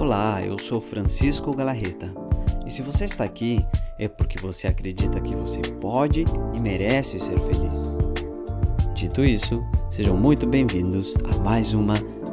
Olá, 0.00 0.42
eu 0.42 0.58
sou 0.58 0.80
Francisco 0.80 1.54
Galarreta. 1.54 2.10
E 2.66 2.70
se 2.70 2.80
você 2.80 3.04
está 3.04 3.22
aqui, 3.22 3.62
é 3.98 4.08
porque 4.08 4.40
você 4.40 4.66
acredita 4.66 5.20
que 5.20 5.36
você 5.36 5.60
pode 5.78 6.24
e 6.56 6.62
merece 6.62 7.20
ser 7.20 7.38
feliz. 7.38 7.98
Dito 8.94 9.22
isso, 9.22 9.62
sejam 9.90 10.16
muito 10.16 10.46
bem-vindos 10.46 11.14
a 11.16 11.42
mais 11.42 11.74
uma 11.74 11.92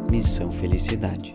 Missão 0.10 0.50
Felicidade. 0.50 1.34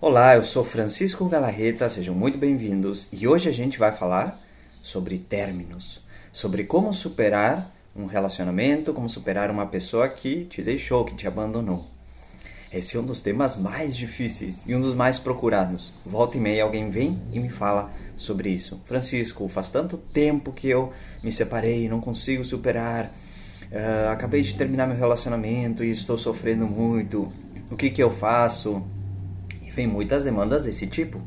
Olá, 0.00 0.36
eu 0.36 0.44
sou 0.44 0.64
Francisco 0.64 1.28
Galarreta, 1.28 1.90
sejam 1.90 2.14
muito 2.14 2.38
bem-vindos 2.38 3.06
e 3.12 3.28
hoje 3.28 3.50
a 3.50 3.52
gente 3.52 3.78
vai 3.78 3.94
falar 3.94 4.40
sobre 4.80 5.18
términos, 5.18 6.00
sobre 6.32 6.64
como 6.64 6.94
superar 6.94 7.75
um 7.96 8.06
relacionamento, 8.06 8.92
como 8.92 9.08
superar 9.08 9.50
uma 9.50 9.66
pessoa 9.66 10.08
que 10.08 10.44
te 10.44 10.62
deixou, 10.62 11.04
que 11.04 11.14
te 11.14 11.26
abandonou. 11.26 11.86
Esse 12.72 12.96
é 12.96 13.00
um 13.00 13.04
dos 13.04 13.22
temas 13.22 13.56
mais 13.56 13.96
difíceis 13.96 14.62
e 14.66 14.74
um 14.74 14.80
dos 14.80 14.94
mais 14.94 15.18
procurados. 15.18 15.92
Volta 16.04 16.36
e 16.36 16.40
meia 16.40 16.64
alguém 16.64 16.90
vem 16.90 17.18
e 17.32 17.38
me 17.38 17.48
fala 17.48 17.90
sobre 18.16 18.50
isso. 18.50 18.80
Francisco, 18.84 19.48
faz 19.48 19.70
tanto 19.70 19.96
tempo 19.96 20.52
que 20.52 20.68
eu 20.68 20.92
me 21.22 21.32
separei, 21.32 21.88
não 21.88 22.00
consigo 22.00 22.44
superar. 22.44 23.12
Uh, 23.70 24.10
acabei 24.10 24.42
de 24.42 24.54
terminar 24.54 24.86
meu 24.86 24.96
relacionamento 24.96 25.82
e 25.82 25.90
estou 25.90 26.18
sofrendo 26.18 26.66
muito. 26.66 27.32
O 27.70 27.76
que, 27.76 27.88
que 27.90 28.02
eu 28.02 28.10
faço? 28.10 28.82
E 29.62 29.70
vem 29.70 29.86
muitas 29.86 30.24
demandas 30.24 30.64
desse 30.64 30.86
tipo. 30.86 31.20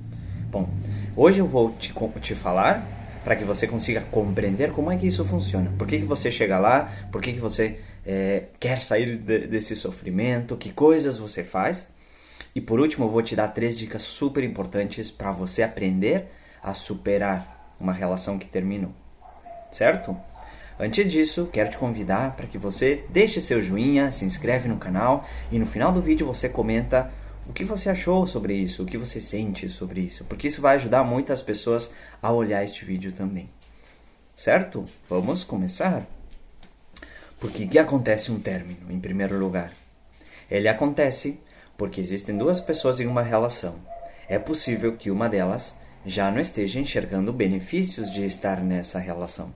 Bom, 0.51 0.69
hoje 1.15 1.39
eu 1.39 1.47
vou 1.47 1.71
te, 1.79 1.93
te 2.21 2.35
falar 2.35 2.98
para 3.29 3.35
que 3.35 3.43
você 3.43 3.67
consiga 3.67 4.01
compreender 4.09 4.71
como 4.71 4.91
é 4.91 4.97
que 4.97 5.05
isso 5.05 5.23
funciona. 5.23 5.71
Por 5.77 5.85
que, 5.85 5.99
que 5.99 6.05
você 6.05 6.31
chega 6.31 6.57
lá? 6.57 6.91
Por 7.11 7.21
que, 7.21 7.33
que 7.33 7.39
você 7.39 7.79
é, 8.03 8.45
quer 8.59 8.81
sair 8.81 9.17
de, 9.17 9.45
desse 9.45 9.75
sofrimento? 9.75 10.57
Que 10.57 10.71
coisas 10.71 11.15
você 11.15 11.43
faz? 11.43 11.87
E 12.55 12.59
por 12.59 12.79
último, 12.79 13.05
eu 13.05 13.09
vou 13.11 13.21
te 13.21 13.35
dar 13.35 13.49
três 13.49 13.77
dicas 13.77 14.01
super 14.01 14.43
importantes 14.43 15.11
para 15.11 15.31
você 15.31 15.61
aprender 15.61 16.25
a 16.63 16.73
superar 16.73 17.75
uma 17.79 17.93
relação 17.93 18.39
que 18.39 18.47
terminou. 18.47 18.91
Certo? 19.71 20.17
Antes 20.79 21.11
disso, 21.11 21.51
quero 21.53 21.69
te 21.69 21.77
convidar 21.77 22.35
para 22.35 22.47
que 22.47 22.57
você 22.57 23.03
deixe 23.09 23.39
seu 23.41 23.61
joinha, 23.61 24.11
se 24.11 24.25
inscreve 24.25 24.67
no 24.67 24.77
canal 24.77 25.23
e 25.51 25.59
no 25.59 25.67
final 25.67 25.91
do 25.91 26.01
vídeo 26.01 26.25
você 26.25 26.49
comenta 26.49 27.11
o 27.49 27.51
que 27.51 27.65
você 27.65 27.89
achou 27.89 28.27
sobre 28.27 28.53
isso, 28.53 28.83
o 28.83 28.85
que 28.85 28.95
você 28.95 29.19
sente 29.19 29.67
sobre 29.69 30.01
isso, 30.01 30.23
porque 30.25 30.47
isso 30.47 30.61
vai 30.61 30.75
ajudar 30.75 31.03
muitas 31.03 31.41
pessoas 31.41 31.91
a 32.21 32.31
olhar 32.31 32.63
este 32.63 32.85
vídeo 32.85 33.11
também. 33.11 33.49
Certo? 34.35 34.85
Vamos 35.09 35.43
começar? 35.43 36.05
Porque 37.39 37.65
que 37.65 37.79
acontece 37.79 38.31
um 38.31 38.39
término, 38.39 38.91
em 38.91 38.99
primeiro 38.99 39.39
lugar? 39.39 39.73
Ele 40.49 40.67
acontece 40.67 41.39
porque 41.75 41.99
existem 41.99 42.37
duas 42.37 42.61
pessoas 42.61 42.99
em 42.99 43.07
uma 43.07 43.23
relação. 43.23 43.75
É 44.27 44.37
possível 44.37 44.95
que 44.95 45.09
uma 45.09 45.27
delas 45.27 45.75
já 46.05 46.29
não 46.29 46.39
esteja 46.39 46.79
enxergando 46.79 47.33
benefícios 47.33 48.11
de 48.11 48.23
estar 48.25 48.61
nessa 48.61 48.99
relação. 48.99 49.51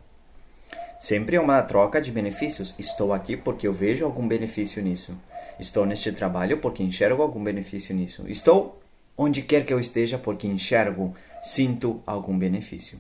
Sempre 1.00 1.36
é 1.36 1.40
uma 1.40 1.62
troca 1.62 2.02
de 2.02 2.12
benefícios. 2.12 2.74
Estou 2.80 3.14
aqui 3.14 3.38
porque 3.38 3.68
eu 3.68 3.74
vejo 3.74 4.04
algum 4.04 4.28
benefício 4.28 4.82
nisso. 4.82 5.16
Estou 5.60 5.86
neste 5.86 6.12
trabalho 6.12 6.60
porque 6.60 6.84
enxergo 6.84 7.22
algum 7.22 7.44
benefício 7.44 7.96
nisso. 7.96 8.24
Estou 8.28 8.82
onde 9.18 9.42
quer 9.42 9.66
que 9.66 9.74
eu 9.74 9.80
esteja 9.80 10.18
porque 10.18 10.48
enxergo, 10.48 11.16
sinto 11.42 12.02
algum 12.06 12.38
benefício. 12.38 13.00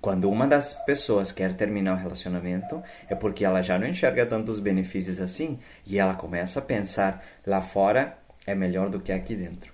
Quando 0.00 0.30
uma 0.30 0.46
das 0.46 0.72
pessoas 0.84 1.30
quer 1.30 1.54
terminar 1.54 1.94
o 1.94 1.98
relacionamento, 1.98 2.82
é 3.08 3.14
porque 3.14 3.44
ela 3.44 3.60
já 3.60 3.78
não 3.78 3.86
enxerga 3.86 4.24
tantos 4.24 4.58
benefícios 4.58 5.20
assim 5.20 5.58
e 5.86 5.98
ela 5.98 6.14
começa 6.14 6.58
a 6.58 6.62
pensar 6.62 7.22
lá 7.46 7.60
fora 7.60 8.16
é 8.46 8.54
melhor 8.54 8.88
do 8.88 9.00
que 9.00 9.12
aqui 9.12 9.34
dentro. 9.34 9.72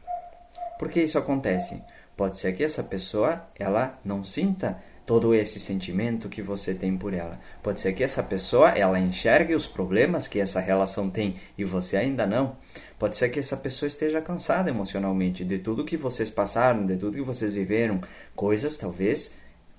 Por 0.79 0.89
que 0.89 1.01
isso 1.01 1.19
acontece? 1.19 1.81
Pode 2.17 2.39
ser 2.39 2.55
que 2.55 2.65
essa 2.65 2.83
pessoa 2.83 3.47
ela 3.59 3.99
não 4.05 4.25
sinta 4.25 4.83
todo 5.07 5.33
esse 5.33 5.61
sentimento 5.61 6.29
que 6.29 6.43
você 6.43 6.75
tem 6.75 6.99
por 6.99 7.15
ela. 7.15 7.41
Pode 7.63 7.81
ser 7.81 7.93
que 7.93 8.03
essa 8.03 8.23
pessoa 8.23 8.71
ela 8.71 8.99
enxergue 8.99 9.55
os 9.55 9.67
problemas 9.67 10.27
que 10.27 10.41
essa 10.41 10.59
relação 10.59 11.09
tem 11.09 11.37
e 11.57 11.65
você 11.65 11.97
ainda 11.97 12.27
não. 12.27 12.57
Pode 12.99 13.17
ser 13.17 13.29
que 13.29 13.39
essa 13.39 13.57
pessoa 13.57 13.87
esteja 13.87 14.21
cansada 14.21 14.69
emocionalmente 14.69 15.45
de 15.45 15.59
tudo 15.59 15.85
que 15.85 15.97
vocês 15.97 16.29
passaram, 16.29 16.85
de 16.85 16.97
tudo 16.97 17.17
que 17.17 17.23
vocês 17.23 17.53
viveram, 17.53 18.01
coisas 18.35 18.77
talvez 18.77 19.37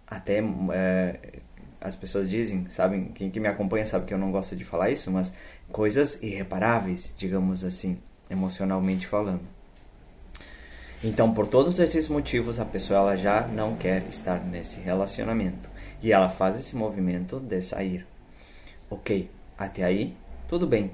até 0.08 0.42
é, 0.74 1.20
as 1.82 1.96
pessoas 1.96 2.30
dizem, 2.30 2.66
sabem, 2.70 3.06
quem 3.14 3.30
que 3.30 3.40
me 3.40 3.50
acompanha 3.50 3.86
sabe 3.86 4.06
que 4.06 4.14
eu 4.14 4.18
não 4.18 4.32
gosto 4.32 4.56
de 4.56 4.64
falar 4.64 4.90
isso, 4.92 5.12
mas 5.12 5.34
coisas 5.70 6.24
irreparáveis, 6.24 7.14
digamos 7.18 7.66
assim, 7.66 8.00
emocionalmente 8.30 9.06
falando. 9.06 9.57
Então, 11.04 11.32
por 11.32 11.46
todos 11.46 11.80
esses 11.80 12.08
motivos, 12.08 12.60
a 12.60 12.66
pessoa 12.66 13.00
ela 13.00 13.16
já 13.16 13.48
não 13.48 13.76
quer 13.76 14.04
estar 14.08 14.44
nesse 14.44 14.80
relacionamento 14.80 15.70
e 16.02 16.12
ela 16.12 16.28
faz 16.28 16.60
esse 16.60 16.76
movimento 16.76 17.40
de 17.40 17.62
sair. 17.62 18.06
Ok, 18.90 19.30
até 19.58 19.84
aí 19.84 20.16
tudo 20.48 20.66
bem. 20.66 20.92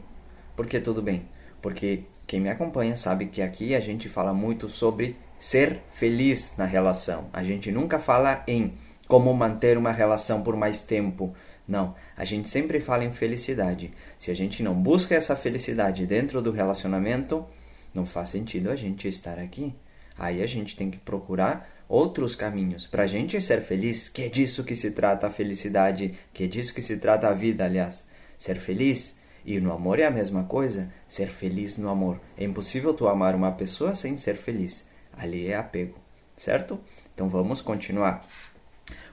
Por 0.56 0.68
que 0.68 0.80
tudo 0.80 1.02
bem? 1.02 1.24
Porque 1.62 2.04
quem 2.28 2.42
me 2.42 2.50
acompanha 2.50 2.98
sabe 2.98 3.28
que 3.28 3.42
aqui 3.42 3.76
a 3.76 3.80
gente 3.80 4.10
fala 4.10 4.34
muito 4.34 4.68
sobre 4.68 5.16
ser 5.40 5.80
feliz 5.94 6.56
na 6.58 6.66
relação. 6.66 7.30
A 7.32 7.44
gente 7.44 7.72
nunca 7.72 8.00
fala 8.00 8.44
em 8.48 8.74
como 9.08 9.34
manter 9.34 9.78
uma 9.78 9.92
relação 9.92 10.42
por 10.42 10.56
mais 10.56 10.82
tempo. 10.82 11.34
Não, 11.68 11.96
a 12.18 12.26
gente 12.26 12.50
sempre 12.50 12.82
fala 12.82 13.06
em 13.06 13.14
felicidade. 13.14 13.94
Se 14.18 14.32
a 14.32 14.34
gente 14.34 14.62
não 14.64 14.74
busca 14.74 15.16
essa 15.16 15.36
felicidade 15.36 16.06
dentro 16.06 16.42
do 16.42 16.52
relacionamento, 16.52 17.46
não 17.94 18.06
faz 18.06 18.30
sentido 18.30 18.70
a 18.70 18.76
gente 18.76 19.08
estar 19.08 19.40
aqui. 19.40 19.74
Aí 20.18 20.42
a 20.42 20.48
gente 20.48 20.76
tem 20.76 20.92
que 20.92 20.98
procurar 20.98 21.70
outros 21.88 22.36
caminhos 22.36 22.88
para 22.88 23.04
a 23.04 23.08
gente 23.08 23.40
ser 23.42 23.62
feliz, 23.62 24.10
que 24.10 24.24
é 24.24 24.30
disso 24.30 24.64
que 24.64 24.76
se 24.76 24.92
trata 24.92 25.28
a 25.28 25.32
felicidade, 25.32 26.18
que 26.34 26.44
é 26.44 26.48
disso 26.48 26.74
que 26.74 26.82
se 26.82 26.98
trata 26.98 27.28
a 27.28 27.34
vida, 27.34 27.66
aliás. 27.66 28.08
Ser 28.38 28.60
feliz. 28.60 29.20
E 29.46 29.60
no 29.60 29.74
amor 29.74 30.00
é 30.00 30.06
a 30.06 30.12
mesma 30.12 30.46
coisa, 30.46 30.92
ser 31.08 31.28
feliz 31.28 31.78
no 31.78 31.90
amor. 31.90 32.20
É 32.38 32.44
impossível 32.46 32.94
tu 32.94 33.08
amar 33.08 33.36
uma 33.36 33.52
pessoa 33.52 33.94
sem 33.94 34.18
ser 34.18 34.36
feliz. 34.36 34.88
Ali 35.18 35.48
é 35.48 35.56
apego, 35.56 36.00
certo? 36.38 36.80
Então 37.14 37.28
vamos 37.28 37.62
continuar. 37.62 38.26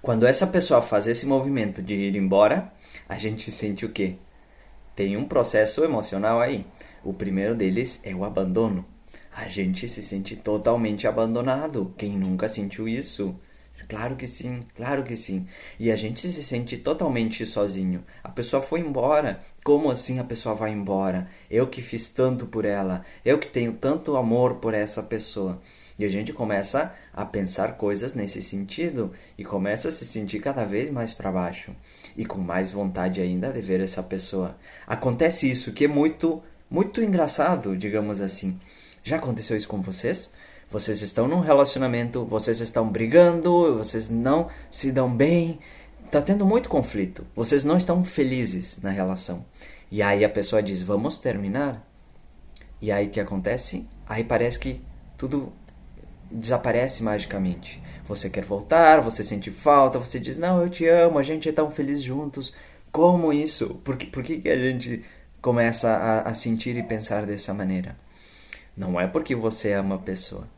Quando 0.00 0.26
essa 0.26 0.46
pessoa 0.46 0.80
faz 0.80 1.06
esse 1.06 1.26
movimento 1.26 1.82
de 1.82 1.94
ir 1.94 2.16
embora, 2.16 2.72
a 3.08 3.18
gente 3.18 3.50
sente 3.50 3.84
o 3.84 3.90
quê? 3.90 4.16
Tem 4.94 5.16
um 5.16 5.26
processo 5.26 5.84
emocional 5.84 6.40
aí. 6.40 6.64
O 7.02 7.12
primeiro 7.12 7.54
deles 7.54 8.00
é 8.04 8.14
o 8.14 8.24
abandono 8.24 8.84
a 9.34 9.48
gente 9.48 9.88
se 9.88 10.02
sente 10.02 10.36
totalmente 10.36 11.06
abandonado. 11.06 11.94
Quem 11.96 12.10
nunca 12.10 12.48
sentiu 12.48 12.88
isso? 12.88 13.34
Claro 13.88 14.14
que 14.14 14.26
sim, 14.26 14.60
claro 14.76 15.02
que 15.02 15.16
sim. 15.16 15.46
E 15.78 15.90
a 15.90 15.96
gente 15.96 16.20
se 16.20 16.44
sente 16.44 16.76
totalmente 16.76 17.44
sozinho. 17.44 18.04
A 18.22 18.28
pessoa 18.28 18.62
foi 18.62 18.80
embora. 18.80 19.42
Como 19.64 19.90
assim 19.90 20.18
a 20.18 20.24
pessoa 20.24 20.54
vai 20.54 20.72
embora? 20.72 21.28
Eu 21.50 21.66
que 21.66 21.82
fiz 21.82 22.08
tanto 22.08 22.46
por 22.46 22.64
ela, 22.64 23.04
eu 23.24 23.38
que 23.38 23.48
tenho 23.48 23.72
tanto 23.72 24.16
amor 24.16 24.54
por 24.56 24.74
essa 24.74 25.02
pessoa. 25.02 25.60
E 25.98 26.04
a 26.04 26.08
gente 26.08 26.32
começa 26.32 26.94
a 27.12 27.26
pensar 27.26 27.76
coisas 27.76 28.14
nesse 28.14 28.40
sentido 28.40 29.12
e 29.36 29.44
começa 29.44 29.88
a 29.88 29.92
se 29.92 30.06
sentir 30.06 30.40
cada 30.40 30.64
vez 30.64 30.88
mais 30.88 31.12
para 31.12 31.30
baixo 31.30 31.76
e 32.16 32.24
com 32.24 32.38
mais 32.38 32.70
vontade 32.70 33.20
ainda 33.20 33.52
de 33.52 33.60
ver 33.60 33.80
essa 33.80 34.02
pessoa. 34.02 34.56
Acontece 34.86 35.50
isso 35.50 35.72
que 35.72 35.84
é 35.84 35.88
muito 35.88 36.42
muito 36.70 37.02
engraçado, 37.02 37.76
digamos 37.76 38.20
assim. 38.20 38.58
Já 39.02 39.16
aconteceu 39.16 39.56
isso 39.56 39.68
com 39.68 39.80
vocês? 39.80 40.30
Vocês 40.70 41.02
estão 41.02 41.26
num 41.26 41.40
relacionamento, 41.40 42.24
vocês 42.24 42.60
estão 42.60 42.88
brigando, 42.88 43.78
vocês 43.78 44.08
não 44.08 44.48
se 44.70 44.92
dão 44.92 45.12
bem, 45.12 45.58
tá 46.10 46.22
tendo 46.22 46.46
muito 46.46 46.68
conflito. 46.68 47.26
Vocês 47.34 47.64
não 47.64 47.76
estão 47.76 48.04
felizes 48.04 48.80
na 48.82 48.90
relação. 48.90 49.44
E 49.90 50.02
aí 50.02 50.24
a 50.24 50.28
pessoa 50.28 50.62
diz: 50.62 50.82
"Vamos 50.82 51.18
terminar". 51.18 51.84
E 52.80 52.92
aí 52.92 53.06
o 53.08 53.10
que 53.10 53.18
acontece? 53.18 53.88
Aí 54.08 54.22
parece 54.22 54.58
que 54.58 54.80
tudo 55.18 55.52
desaparece 56.30 57.02
magicamente. 57.02 57.82
Você 58.06 58.30
quer 58.30 58.44
voltar, 58.44 59.00
você 59.00 59.24
sente 59.24 59.50
falta, 59.50 59.98
você 59.98 60.20
diz: 60.20 60.36
"Não, 60.36 60.62
eu 60.62 60.70
te 60.70 60.86
amo, 60.86 61.18
a 61.18 61.22
gente 61.22 61.48
é 61.48 61.52
tão 61.52 61.70
feliz 61.70 62.02
juntos". 62.02 62.52
Como 62.92 63.32
isso? 63.32 63.76
Por 63.84 63.96
que, 63.96 64.06
por 64.06 64.22
que 64.22 64.48
a 64.48 64.58
gente 64.58 65.04
começa 65.40 65.90
a, 65.90 66.22
a 66.22 66.34
sentir 66.34 66.76
e 66.76 66.82
pensar 66.82 67.24
dessa 67.26 67.54
maneira? 67.54 67.96
Não 68.80 68.98
é 68.98 69.06
porque 69.06 69.34
você 69.34 69.74
ama 69.74 69.96
a 69.96 69.98
pessoa, 69.98 70.48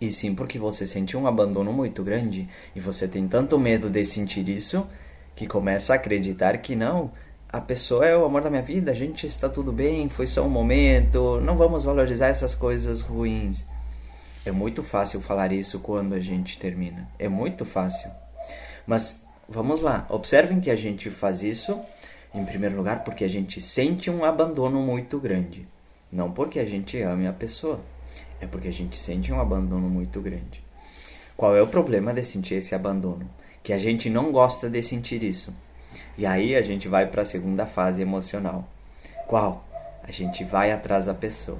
e 0.00 0.10
sim 0.10 0.34
porque 0.34 0.58
você 0.58 0.86
sente 0.86 1.18
um 1.18 1.26
abandono 1.26 1.70
muito 1.70 2.02
grande 2.02 2.48
e 2.74 2.80
você 2.80 3.06
tem 3.06 3.28
tanto 3.28 3.58
medo 3.58 3.90
de 3.90 4.02
sentir 4.06 4.48
isso 4.48 4.86
que 5.36 5.46
começa 5.46 5.92
a 5.92 5.96
acreditar 5.96 6.56
que 6.56 6.74
não, 6.74 7.12
a 7.50 7.60
pessoa 7.60 8.06
é 8.06 8.16
o 8.16 8.24
amor 8.24 8.40
da 8.40 8.48
minha 8.48 8.62
vida, 8.62 8.90
a 8.90 8.94
gente 8.94 9.26
está 9.26 9.50
tudo 9.50 9.70
bem, 9.70 10.08
foi 10.08 10.26
só 10.26 10.42
um 10.46 10.48
momento, 10.48 11.42
não 11.42 11.54
vamos 11.54 11.84
valorizar 11.84 12.28
essas 12.28 12.54
coisas 12.54 13.02
ruins. 13.02 13.66
É 14.46 14.50
muito 14.50 14.82
fácil 14.82 15.20
falar 15.20 15.52
isso 15.52 15.78
quando 15.80 16.14
a 16.14 16.20
gente 16.20 16.58
termina. 16.58 17.06
É 17.18 17.28
muito 17.28 17.66
fácil. 17.66 18.10
Mas 18.86 19.22
vamos 19.46 19.82
lá, 19.82 20.06
observem 20.08 20.58
que 20.58 20.70
a 20.70 20.76
gente 20.76 21.10
faz 21.10 21.42
isso 21.42 21.78
Em 22.34 22.46
primeiro 22.46 22.78
lugar, 22.78 23.04
porque 23.04 23.24
a 23.24 23.28
gente 23.28 23.60
sente 23.60 24.10
um 24.10 24.24
abandono 24.24 24.80
muito 24.80 25.18
grande. 25.18 25.68
Não 26.12 26.30
porque 26.30 26.60
a 26.60 26.64
gente 26.66 27.00
ame 27.00 27.26
a 27.26 27.32
pessoa, 27.32 27.80
é 28.38 28.46
porque 28.46 28.68
a 28.68 28.72
gente 28.72 28.98
sente 28.98 29.32
um 29.32 29.40
abandono 29.40 29.88
muito 29.88 30.20
grande. 30.20 30.62
Qual 31.34 31.56
é 31.56 31.62
o 31.62 31.66
problema 31.66 32.12
de 32.12 32.22
sentir 32.22 32.56
esse 32.56 32.74
abandono? 32.74 33.28
Que 33.62 33.72
a 33.72 33.78
gente 33.78 34.10
não 34.10 34.30
gosta 34.30 34.68
de 34.68 34.82
sentir 34.82 35.24
isso. 35.24 35.54
E 36.18 36.26
aí 36.26 36.54
a 36.54 36.60
gente 36.60 36.86
vai 36.86 37.06
para 37.06 37.22
a 37.22 37.24
segunda 37.24 37.64
fase 37.64 38.02
emocional. 38.02 38.68
Qual? 39.26 39.64
A 40.02 40.12
gente 40.12 40.44
vai 40.44 40.70
atrás 40.70 41.06
da 41.06 41.14
pessoa. 41.14 41.58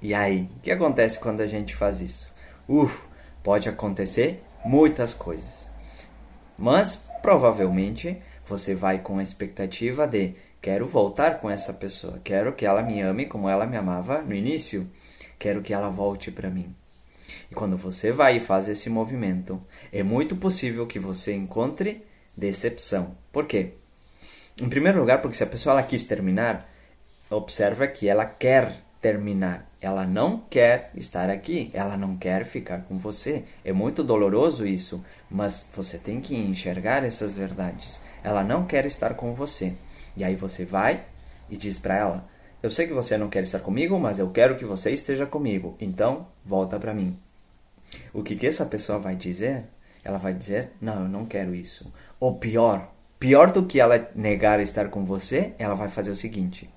E 0.00 0.14
aí, 0.14 0.48
o 0.56 0.60
que 0.60 0.70
acontece 0.70 1.18
quando 1.18 1.40
a 1.40 1.46
gente 1.46 1.74
faz 1.74 2.00
isso? 2.00 2.32
Uf, 2.68 3.02
pode 3.42 3.68
acontecer 3.68 4.42
muitas 4.64 5.12
coisas. 5.12 5.68
Mas 6.56 7.08
provavelmente 7.20 8.16
você 8.46 8.74
vai 8.74 8.98
com 8.98 9.18
a 9.18 9.22
expectativa 9.22 10.06
de 10.06 10.34
quero 10.64 10.88
voltar 10.88 11.40
com 11.40 11.50
essa 11.50 11.74
pessoa, 11.74 12.18
quero 12.24 12.54
que 12.54 12.64
ela 12.64 12.82
me 12.82 12.98
ame 13.02 13.26
como 13.26 13.50
ela 13.50 13.66
me 13.66 13.76
amava 13.76 14.22
no 14.22 14.34
início, 14.34 14.90
quero 15.38 15.60
que 15.60 15.74
ela 15.74 15.90
volte 15.90 16.30
para 16.30 16.48
mim. 16.48 16.74
E 17.50 17.54
quando 17.54 17.76
você 17.76 18.10
vai 18.10 18.38
e 18.38 18.40
faz 18.40 18.66
esse 18.66 18.88
movimento, 18.88 19.60
é 19.92 20.02
muito 20.02 20.34
possível 20.34 20.86
que 20.86 20.98
você 20.98 21.34
encontre 21.34 22.02
decepção. 22.34 23.14
Por 23.30 23.44
quê? 23.44 23.74
Em 24.58 24.66
primeiro 24.66 25.00
lugar, 25.00 25.20
porque 25.20 25.36
se 25.36 25.42
a 25.42 25.46
pessoa 25.46 25.74
ela 25.74 25.82
quis 25.82 26.06
terminar, 26.06 26.66
observa 27.28 27.86
que 27.86 28.08
ela 28.08 28.24
quer 28.24 28.80
terminar. 29.02 29.68
Ela 29.82 30.06
não 30.06 30.46
quer 30.48 30.90
estar 30.94 31.28
aqui, 31.28 31.70
ela 31.74 31.94
não 31.94 32.16
quer 32.16 32.46
ficar 32.46 32.84
com 32.84 32.96
você. 32.96 33.44
É 33.62 33.70
muito 33.70 34.02
doloroso 34.02 34.66
isso, 34.66 35.04
mas 35.30 35.68
você 35.76 35.98
tem 35.98 36.22
que 36.22 36.34
enxergar 36.34 37.04
essas 37.04 37.34
verdades. 37.34 38.00
Ela 38.22 38.42
não 38.42 38.64
quer 38.64 38.86
estar 38.86 39.12
com 39.12 39.34
você. 39.34 39.74
E 40.16 40.24
aí 40.24 40.34
você 40.34 40.64
vai 40.64 41.04
e 41.48 41.56
diz 41.56 41.78
para 41.78 41.96
ela: 41.96 42.28
Eu 42.62 42.70
sei 42.70 42.86
que 42.86 42.92
você 42.92 43.16
não 43.16 43.28
quer 43.28 43.42
estar 43.42 43.60
comigo, 43.60 43.98
mas 43.98 44.18
eu 44.18 44.30
quero 44.30 44.56
que 44.56 44.64
você 44.64 44.90
esteja 44.90 45.26
comigo. 45.26 45.76
Então, 45.80 46.26
volta 46.44 46.78
para 46.78 46.94
mim. 46.94 47.18
O 48.12 48.22
que, 48.22 48.36
que 48.36 48.46
essa 48.46 48.66
pessoa 48.66 48.98
vai 48.98 49.14
dizer? 49.14 49.64
Ela 50.02 50.18
vai 50.18 50.34
dizer: 50.34 50.70
Não, 50.80 51.02
eu 51.02 51.08
não 51.08 51.26
quero 51.26 51.54
isso. 51.54 51.92
Ou 52.20 52.36
pior, 52.36 52.92
pior 53.18 53.52
do 53.52 53.66
que 53.66 53.80
ela 53.80 54.10
negar 54.14 54.60
estar 54.60 54.88
com 54.88 55.04
você, 55.04 55.54
ela 55.58 55.74
vai 55.74 55.88
fazer 55.88 56.10
o 56.10 56.16
seguinte: 56.16 56.68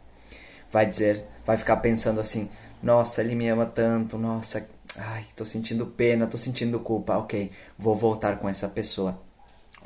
vai 0.72 0.86
dizer, 0.86 1.25
vai 1.45 1.57
ficar 1.57 1.78
pensando 1.78 2.19
assim: 2.19 2.50
Nossa, 2.81 3.22
ele 3.22 3.36
me 3.36 3.48
ama 3.50 3.66
tanto, 3.66 4.18
nossa, 4.18 4.68
ai, 4.98 5.25
tô 5.36 5.45
sentindo 5.45 5.86
pena, 5.86 6.28
tô 6.28 6.38
sentindo 6.38 6.80
culpa, 6.80 7.18
ok, 7.18 7.51
vou 7.78 7.95
voltar 7.95 8.38
com 8.39 8.50
essa 8.50 8.68
pessoa. 8.68 9.26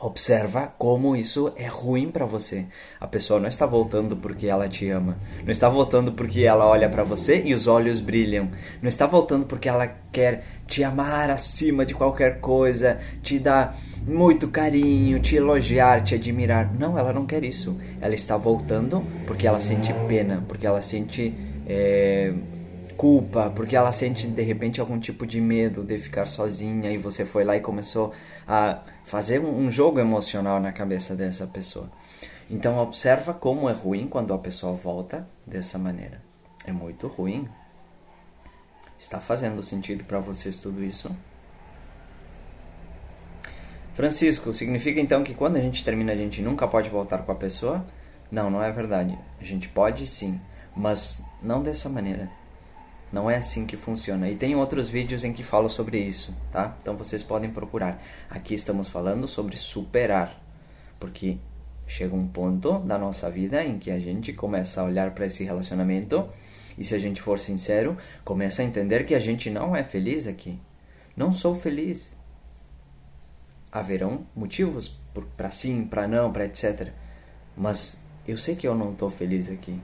Observa 0.03 0.74
como 0.80 1.15
isso 1.15 1.53
é 1.56 1.68
ruim 1.68 2.09
para 2.09 2.25
você. 2.25 2.65
A 3.00 3.06
pessoa 3.06 3.39
não 3.39 3.48
está 3.48 3.68
voltando 3.68 4.18
porque 4.18 4.48
ela 4.48 4.68
te 4.68 4.89
ama. 4.89 5.15
Não 5.44 5.51
está 5.51 5.69
voltando 5.69 6.12
porque 6.13 6.42
ela 6.42 6.65
olha 6.65 6.89
para 6.89 7.03
você 7.03 7.39
e 7.45 7.53
os 7.53 7.68
olhos 7.68 8.00
brilham. 8.00 8.50
Não 8.81 8.89
está 8.89 9.06
voltando 9.06 9.45
porque 9.45 9.69
ela 9.69 9.86
quer 10.12 10.44
te 10.65 10.83
amar 10.83 11.30
acima 11.30 11.86
de 11.86 11.94
qualquer 11.94 12.39
coisa, 12.39 12.98
te 13.21 13.38
dar 13.38 13.77
muito 14.03 14.48
carinho, 14.48 15.19
te 15.19 15.36
elogiar, 15.36 16.03
te 16.03 16.15
admirar. 16.15 16.74
Não, 16.74 16.98
ela 16.98 17.13
não 17.13 17.27
quer 17.27 17.44
isso. 17.44 17.80
Ela 18.01 18.15
está 18.15 18.36
voltando 18.36 19.06
porque 19.27 19.45
ela 19.45 19.59
sente 19.59 19.94
pena, 20.07 20.44
porque 20.48 20.65
ela 20.65 20.81
sente 20.81 21.31
é, 21.68 22.33
culpa, 23.01 23.50
porque 23.50 23.75
ela 23.75 23.92
sente 23.92 24.27
de 24.27 24.44
repente 24.44 24.80
algum 24.80 25.00
tipo 25.00 25.25
de 25.25 25.42
medo 25.42 25.83
de 25.83 25.98
ficar 25.98 26.27
sozinha 26.27 26.92
e 26.92 27.00
você 27.00 27.25
foi 27.25 27.44
lá 27.44 27.57
e 27.57 27.59
começou 27.59 28.13
a 28.48 28.83
fazer 29.06 29.39
um 29.39 29.71
jogo 29.71 30.00
emocional 30.00 30.59
na 30.59 30.71
cabeça 30.71 31.15
dessa 31.15 31.48
pessoa. 31.48 31.92
Então 32.48 32.77
observa 32.77 33.33
como 33.33 33.68
é 33.68 33.74
ruim 33.74 34.07
quando 34.07 34.36
a 34.36 34.38
pessoa 34.38 34.74
volta 34.74 35.27
dessa 35.48 35.80
maneira. 35.80 36.21
É 36.63 36.71
muito 36.71 37.07
ruim. 37.07 37.50
Está 39.00 39.19
fazendo 39.19 39.63
sentido 39.63 40.03
para 40.03 40.19
vocês 40.19 40.59
tudo 40.59 40.83
isso? 40.83 41.09
Francisco, 43.95 44.53
significa 44.53 45.01
então 45.01 45.24
que 45.24 45.33
quando 45.33 45.56
a 45.56 45.59
gente 45.59 45.83
termina 45.83 46.13
a 46.13 46.15
gente 46.15 46.39
nunca 46.39 46.68
pode 46.68 46.88
voltar 46.88 47.24
com 47.24 47.31
a 47.31 47.36
pessoa? 47.36 47.83
Não, 48.31 48.51
não 48.51 48.62
é 48.62 48.71
verdade. 48.71 49.18
A 49.39 49.44
gente 49.44 49.68
pode 49.69 50.06
sim, 50.06 50.39
mas 50.75 51.25
não 51.42 51.63
dessa 51.63 51.89
maneira. 51.89 52.40
Não 53.11 53.29
é 53.29 53.35
assim 53.35 53.65
que 53.65 53.75
funciona. 53.75 54.29
E 54.29 54.35
tem 54.35 54.55
outros 54.55 54.87
vídeos 54.89 55.23
em 55.23 55.33
que 55.33 55.43
falo 55.43 55.69
sobre 55.69 55.99
isso, 55.99 56.33
tá? 56.51 56.77
Então 56.81 56.95
vocês 56.95 57.21
podem 57.21 57.49
procurar. 57.49 58.01
Aqui 58.29 58.53
estamos 58.53 58.87
falando 58.87 59.27
sobre 59.27 59.57
superar. 59.57 60.41
Porque 60.99 61.37
chega 61.85 62.15
um 62.15 62.27
ponto 62.27 62.79
da 62.79 62.97
nossa 62.97 63.29
vida 63.29 63.63
em 63.63 63.77
que 63.77 63.91
a 63.91 63.99
gente 63.99 64.31
começa 64.31 64.81
a 64.81 64.85
olhar 64.85 65.11
para 65.11 65.25
esse 65.25 65.43
relacionamento 65.43 66.29
e 66.77 66.83
se 66.83 66.95
a 66.95 66.99
gente 66.99 67.21
for 67.21 67.37
sincero, 67.37 67.97
começa 68.23 68.61
a 68.61 68.65
entender 68.65 69.05
que 69.05 69.13
a 69.13 69.19
gente 69.19 69.49
não 69.49 69.75
é 69.75 69.83
feliz 69.83 70.25
aqui. 70.25 70.59
Não 71.15 71.31
sou 71.33 71.53
feliz. 71.53 72.15
Haverão 73.71 74.25
motivos 74.35 74.99
para 75.35 75.51
sim, 75.51 75.83
para 75.83 76.07
não, 76.07 76.31
para 76.31 76.45
etc. 76.45 76.89
Mas 77.55 78.01
eu 78.27 78.37
sei 78.37 78.55
que 78.55 78.67
eu 78.67 78.75
não 78.75 78.93
estou 78.93 79.09
feliz 79.09 79.49
aqui. 79.49 79.79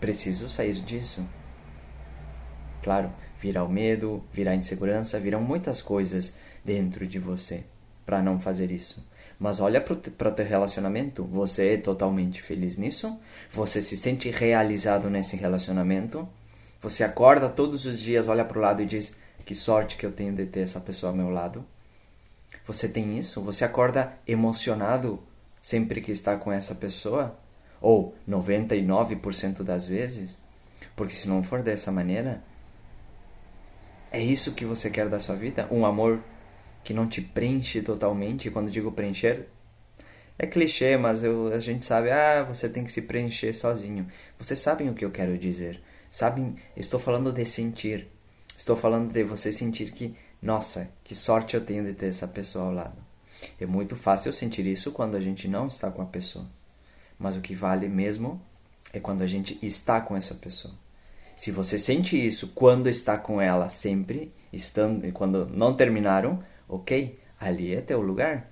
Preciso 0.00 0.48
sair 0.48 0.74
disso. 0.74 1.22
Claro, 2.82 3.10
virá 3.40 3.64
o 3.64 3.68
medo, 3.68 4.22
virá 4.32 4.50
a 4.50 4.56
insegurança, 4.56 5.20
virão 5.20 5.40
muitas 5.40 5.80
coisas 5.80 6.36
dentro 6.64 7.06
de 7.06 7.18
você 7.18 7.64
para 8.04 8.20
não 8.20 8.40
fazer 8.40 8.70
isso. 8.70 9.02
Mas 9.38 9.60
olha 9.60 9.80
para 9.80 9.94
o 10.28 10.32
teu 10.32 10.46
relacionamento. 10.46 11.24
Você 11.24 11.74
é 11.74 11.76
totalmente 11.76 12.40
feliz 12.40 12.76
nisso? 12.76 13.18
Você 13.50 13.82
se 13.82 13.96
sente 13.96 14.30
realizado 14.30 15.10
nesse 15.10 15.36
relacionamento? 15.36 16.28
Você 16.80 17.02
acorda 17.02 17.48
todos 17.48 17.86
os 17.86 18.00
dias, 18.00 18.28
olha 18.28 18.44
para 18.44 18.58
o 18.58 18.62
lado 18.62 18.82
e 18.82 18.86
diz: 18.86 19.16
Que 19.44 19.54
sorte 19.54 19.96
que 19.96 20.06
eu 20.06 20.12
tenho 20.12 20.34
de 20.34 20.46
ter 20.46 20.60
essa 20.60 20.80
pessoa 20.80 21.10
ao 21.10 21.16
meu 21.16 21.30
lado? 21.30 21.64
Você 22.66 22.88
tem 22.88 23.18
isso? 23.18 23.40
Você 23.40 23.64
acorda 23.64 24.12
emocionado 24.26 25.20
sempre 25.60 26.00
que 26.00 26.12
está 26.12 26.36
com 26.36 26.52
essa 26.52 26.74
pessoa? 26.74 27.36
Ou 27.80 28.14
99% 28.28 29.64
das 29.64 29.86
vezes? 29.86 30.36
Porque 30.94 31.14
se 31.14 31.28
não 31.28 31.42
for 31.42 31.62
dessa 31.62 31.90
maneira, 31.90 32.42
é 34.12 34.20
isso 34.20 34.52
que 34.52 34.64
você 34.64 34.90
quer 34.90 35.08
da 35.08 35.18
sua 35.18 35.34
vida? 35.34 35.66
Um 35.70 35.86
amor 35.86 36.20
que 36.84 36.92
não 36.92 37.08
te 37.08 37.22
preenche 37.22 37.80
totalmente? 37.80 38.50
Quando 38.50 38.70
digo 38.70 38.92
preencher, 38.92 39.48
é 40.38 40.46
clichê, 40.46 40.96
mas 40.96 41.24
eu, 41.24 41.48
a 41.48 41.58
gente 41.58 41.86
sabe, 41.86 42.10
ah, 42.10 42.42
você 42.42 42.68
tem 42.68 42.84
que 42.84 42.92
se 42.92 43.02
preencher 43.02 43.52
sozinho. 43.52 44.06
Vocês 44.38 44.60
sabem 44.60 44.90
o 44.90 44.94
que 44.94 45.04
eu 45.04 45.10
quero 45.10 45.38
dizer. 45.38 45.80
Sabem, 46.10 46.56
estou 46.76 47.00
falando 47.00 47.32
de 47.32 47.44
sentir. 47.46 48.06
Estou 48.56 48.76
falando 48.76 49.10
de 49.10 49.24
você 49.24 49.50
sentir 49.50 49.92
que, 49.92 50.14
nossa, 50.42 50.90
que 51.02 51.14
sorte 51.14 51.54
eu 51.54 51.64
tenho 51.64 51.84
de 51.84 51.94
ter 51.94 52.06
essa 52.06 52.28
pessoa 52.28 52.66
ao 52.66 52.74
lado. 52.74 52.98
É 53.58 53.66
muito 53.66 53.96
fácil 53.96 54.32
sentir 54.32 54.66
isso 54.66 54.92
quando 54.92 55.16
a 55.16 55.20
gente 55.20 55.48
não 55.48 55.66
está 55.66 55.90
com 55.90 56.02
a 56.02 56.06
pessoa. 56.06 56.46
Mas 57.18 57.36
o 57.36 57.40
que 57.40 57.54
vale 57.54 57.88
mesmo 57.88 58.40
é 58.92 59.00
quando 59.00 59.22
a 59.22 59.26
gente 59.26 59.58
está 59.62 60.00
com 60.00 60.16
essa 60.16 60.34
pessoa. 60.34 60.74
Se 61.36 61.50
você 61.50 61.78
sente 61.78 62.16
isso 62.16 62.48
quando 62.48 62.88
está 62.88 63.18
com 63.18 63.40
ela 63.40 63.70
sempre, 63.70 64.32
estando 64.52 65.10
quando 65.12 65.46
não 65.46 65.74
terminaram, 65.74 66.42
ok, 66.68 67.18
ali 67.40 67.74
é 67.74 67.80
teu 67.80 68.00
lugar. 68.00 68.50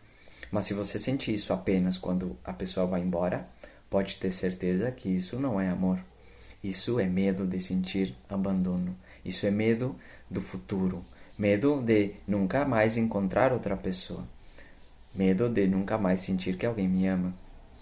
Mas 0.51 0.67
se 0.67 0.75
você 0.75 0.99
sente 0.99 1.33
isso 1.33 1.53
apenas 1.53 1.97
quando 1.97 2.37
a 2.45 2.53
pessoa 2.53 2.87
vai 2.87 3.01
embora, 3.01 3.49
pode 3.89 4.17
ter 4.17 4.33
certeza 4.33 4.91
que 4.91 5.09
isso 5.09 5.39
não 5.39 5.61
é 5.61 5.69
amor. 5.69 5.99
Isso 6.63 7.01
é 7.01 7.07
medo 7.07 7.47
de 7.47 7.61
sentir 7.61 8.15
abandono. 8.29 8.97
Isso 9.25 9.47
é 9.47 9.51
medo 9.51 9.97
do 10.29 10.41
futuro. 10.41 11.05
Medo 11.39 11.81
de 11.81 12.15
nunca 12.27 12.65
mais 12.65 12.97
encontrar 12.97 13.53
outra 13.53 13.77
pessoa. 13.77 14.27
Medo 15.15 15.49
de 15.49 15.67
nunca 15.67 15.97
mais 15.97 16.21
sentir 16.21 16.57
que 16.57 16.67
alguém 16.67 16.89
me 16.89 17.07
ama. 17.07 17.35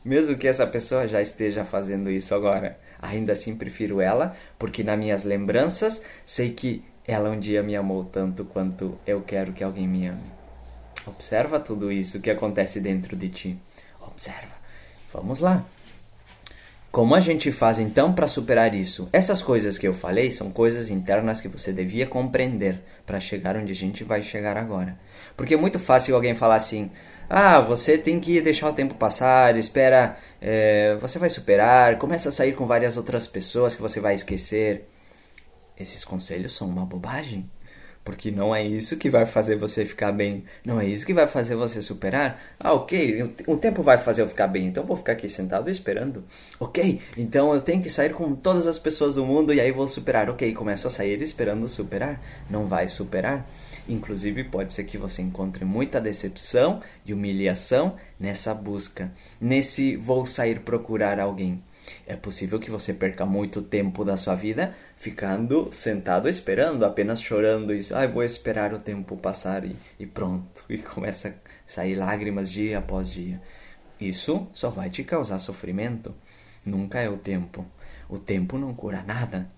Mesmo 0.04 0.36
que 0.38 0.46
essa 0.46 0.66
pessoa 0.66 1.08
já 1.08 1.20
esteja 1.20 1.64
fazendo 1.64 2.10
isso 2.10 2.34
agora. 2.34 2.78
Ainda 3.00 3.32
assim 3.32 3.56
prefiro 3.56 4.00
ela, 4.00 4.36
porque 4.58 4.82
nas 4.82 4.98
minhas 4.98 5.24
lembranças 5.24 6.04
sei 6.26 6.52
que 6.52 6.84
ela 7.06 7.30
um 7.30 7.38
dia 7.38 7.62
me 7.62 7.74
amou 7.74 8.04
tanto 8.04 8.44
quanto 8.44 8.98
eu 9.06 9.22
quero 9.22 9.52
que 9.52 9.64
alguém 9.64 9.88
me 9.88 10.06
ame. 10.06 10.30
Observa 11.06 11.58
tudo 11.58 11.90
isso 11.90 12.20
que 12.20 12.30
acontece 12.30 12.80
dentro 12.80 13.16
de 13.16 13.28
ti. 13.28 13.58
Observa. 14.00 14.56
Vamos 15.12 15.40
lá. 15.40 15.64
Como 16.90 17.14
a 17.14 17.20
gente 17.20 17.52
faz 17.52 17.78
então 17.78 18.14
para 18.14 18.26
superar 18.26 18.74
isso? 18.74 19.10
Essas 19.12 19.42
coisas 19.42 19.76
que 19.76 19.86
eu 19.86 19.92
falei 19.92 20.30
são 20.30 20.50
coisas 20.50 20.88
internas 20.88 21.40
que 21.40 21.46
você 21.46 21.70
devia 21.70 22.06
compreender 22.06 22.80
para 23.04 23.20
chegar 23.20 23.56
onde 23.56 23.72
a 23.72 23.74
gente 23.74 24.02
vai 24.02 24.22
chegar 24.22 24.56
agora. 24.56 24.98
Porque 25.36 25.52
é 25.52 25.56
muito 25.56 25.78
fácil 25.78 26.14
alguém 26.14 26.34
falar 26.34 26.56
assim: 26.56 26.90
ah, 27.28 27.60
você 27.60 27.98
tem 27.98 28.18
que 28.18 28.40
deixar 28.40 28.70
o 28.70 28.72
tempo 28.72 28.94
passar, 28.94 29.56
espera, 29.58 30.16
é, 30.40 30.96
você 30.96 31.18
vai 31.18 31.28
superar, 31.28 31.98
começa 31.98 32.30
a 32.30 32.32
sair 32.32 32.54
com 32.54 32.66
várias 32.66 32.96
outras 32.96 33.26
pessoas 33.26 33.74
que 33.74 33.82
você 33.82 34.00
vai 34.00 34.14
esquecer. 34.14 34.88
Esses 35.78 36.04
conselhos 36.04 36.56
são 36.56 36.66
uma 36.66 36.86
bobagem. 36.86 37.48
Porque 38.08 38.30
não 38.30 38.56
é 38.56 38.64
isso 38.64 38.96
que 38.96 39.10
vai 39.10 39.26
fazer 39.26 39.56
você 39.56 39.84
ficar 39.84 40.12
bem. 40.12 40.42
Não 40.64 40.80
é 40.80 40.86
isso 40.86 41.04
que 41.04 41.12
vai 41.12 41.26
fazer 41.26 41.54
você 41.54 41.82
superar. 41.82 42.40
Ah, 42.58 42.72
ok, 42.72 43.34
o 43.46 43.54
tempo 43.54 43.82
vai 43.82 43.98
fazer 43.98 44.22
eu 44.22 44.26
ficar 44.26 44.46
bem, 44.46 44.66
então 44.66 44.82
vou 44.82 44.96
ficar 44.96 45.12
aqui 45.12 45.28
sentado 45.28 45.68
esperando. 45.68 46.24
Ok, 46.58 47.02
então 47.18 47.52
eu 47.52 47.60
tenho 47.60 47.82
que 47.82 47.90
sair 47.90 48.14
com 48.14 48.34
todas 48.34 48.66
as 48.66 48.78
pessoas 48.78 49.16
do 49.16 49.26
mundo 49.26 49.52
e 49.52 49.60
aí 49.60 49.70
vou 49.70 49.86
superar. 49.86 50.30
Ok, 50.30 50.54
começa 50.54 50.88
a 50.88 50.90
sair 50.90 51.20
esperando 51.20 51.68
superar. 51.68 52.18
Não 52.48 52.66
vai 52.66 52.88
superar. 52.88 53.46
Inclusive, 53.86 54.42
pode 54.44 54.72
ser 54.72 54.84
que 54.84 54.96
você 54.96 55.20
encontre 55.20 55.66
muita 55.66 56.00
decepção 56.00 56.80
e 57.04 57.12
humilhação 57.12 57.96
nessa 58.18 58.54
busca, 58.54 59.12
nesse 59.38 59.96
vou 59.96 60.24
sair 60.24 60.60
procurar 60.60 61.20
alguém. 61.20 61.62
É 62.06 62.16
possível 62.16 62.58
que 62.58 62.70
você 62.70 62.92
perca 62.92 63.24
muito 63.24 63.62
tempo 63.62 64.04
da 64.04 64.16
sua 64.16 64.34
vida 64.34 64.74
ficando 64.98 65.68
sentado 65.72 66.28
esperando, 66.28 66.84
apenas 66.84 67.22
chorando 67.22 67.74
e 67.74 67.80
ah, 67.94 68.06
vou 68.06 68.22
esperar 68.22 68.74
o 68.74 68.78
tempo 68.78 69.16
passar 69.16 69.64
e, 69.64 69.76
e 69.98 70.06
pronto. 70.06 70.64
E 70.68 70.78
começa 70.78 71.28
a 71.28 71.32
sair 71.66 71.94
lágrimas 71.94 72.50
dia 72.50 72.78
após 72.78 73.10
dia. 73.10 73.40
Isso 74.00 74.46
só 74.52 74.70
vai 74.70 74.90
te 74.90 75.04
causar 75.04 75.38
sofrimento. 75.38 76.14
Nunca 76.64 77.00
é 77.00 77.08
o 77.08 77.16
tempo. 77.16 77.64
O 78.08 78.18
tempo 78.18 78.58
não 78.58 78.74
cura 78.74 79.02
nada. 79.06 79.50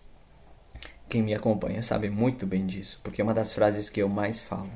Quem 1.08 1.22
me 1.22 1.34
acompanha 1.34 1.82
sabe 1.82 2.08
muito 2.08 2.46
bem 2.46 2.66
disso, 2.66 3.00
porque 3.02 3.20
é 3.20 3.24
uma 3.24 3.34
das 3.34 3.52
frases 3.52 3.90
que 3.90 4.00
eu 4.00 4.08
mais 4.08 4.38
falo. 4.38 4.70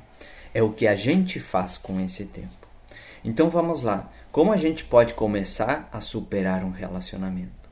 É 0.52 0.62
o 0.62 0.72
que 0.72 0.86
a 0.86 0.94
gente 0.96 1.38
faz 1.38 1.78
com 1.78 2.00
esse 2.00 2.24
tempo. 2.24 2.66
Então 3.24 3.48
vamos 3.48 3.82
lá. 3.82 4.10
Como 4.32 4.52
a 4.52 4.56
gente 4.56 4.84
pode 4.84 5.14
começar 5.14 5.88
a 5.92 6.00
superar 6.00 6.64
um 6.64 6.70
relacionamento? 6.70 7.70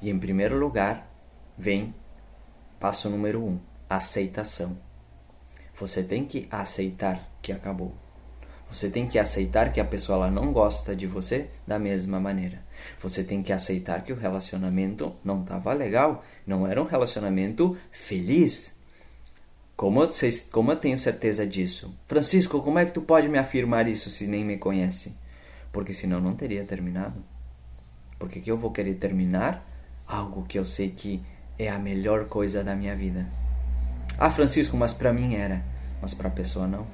E 0.00 0.08
em 0.08 0.18
primeiro 0.18 0.56
lugar, 0.56 1.10
vem 1.56 1.94
passo 2.78 3.08
número 3.08 3.42
um: 3.42 3.58
aceitação. 3.88 4.76
Você 5.78 6.02
tem 6.02 6.24
que 6.24 6.48
aceitar 6.50 7.28
que 7.42 7.52
acabou. 7.52 7.94
Você 8.70 8.90
tem 8.90 9.06
que 9.06 9.18
aceitar 9.18 9.72
que 9.72 9.80
a 9.80 9.84
pessoa 9.84 10.16
ela 10.16 10.30
não 10.30 10.52
gosta 10.52 10.96
de 10.96 11.06
você 11.06 11.48
da 11.66 11.78
mesma 11.78 12.18
maneira. 12.18 12.64
Você 13.00 13.22
tem 13.22 13.42
que 13.42 13.52
aceitar 13.52 14.02
que 14.02 14.12
o 14.12 14.16
relacionamento 14.16 15.14
não 15.24 15.42
estava 15.42 15.72
legal, 15.72 16.24
não 16.46 16.66
era 16.66 16.82
um 16.82 16.86
relacionamento 16.86 17.76
feliz. 17.92 18.74
Como 19.76 20.02
eu, 20.02 20.10
como 20.50 20.72
eu 20.72 20.76
tenho 20.76 20.98
certeza 20.98 21.46
disso? 21.46 21.94
Francisco, 22.08 22.60
como 22.60 22.78
é 22.78 22.86
que 22.86 22.92
tu 22.92 23.02
pode 23.02 23.28
me 23.28 23.38
afirmar 23.38 23.86
isso 23.86 24.10
se 24.10 24.26
nem 24.26 24.44
me 24.44 24.58
conhece? 24.58 25.16
Porque 25.70 25.92
senão 25.92 26.20
não 26.20 26.34
teria 26.34 26.64
terminado. 26.64 27.22
Por 28.18 28.28
que, 28.30 28.50
eu 28.50 28.56
vou 28.56 28.72
querer 28.72 28.94
terminar 28.94 29.64
algo 30.06 30.44
que 30.44 30.58
eu 30.58 30.64
sei 30.64 30.90
que 30.90 31.22
é 31.58 31.68
a 31.68 31.78
melhor 31.78 32.26
coisa 32.26 32.62
da 32.62 32.74
minha 32.74 32.94
vida? 32.94 33.26
Ah, 34.18 34.30
Francisco, 34.30 34.76
mas 34.76 34.92
para 34.92 35.12
mim 35.12 35.34
era, 35.34 35.62
mas 36.00 36.14
para 36.14 36.28
a 36.28 36.32
pessoa 36.32 36.66
não. 36.66 36.86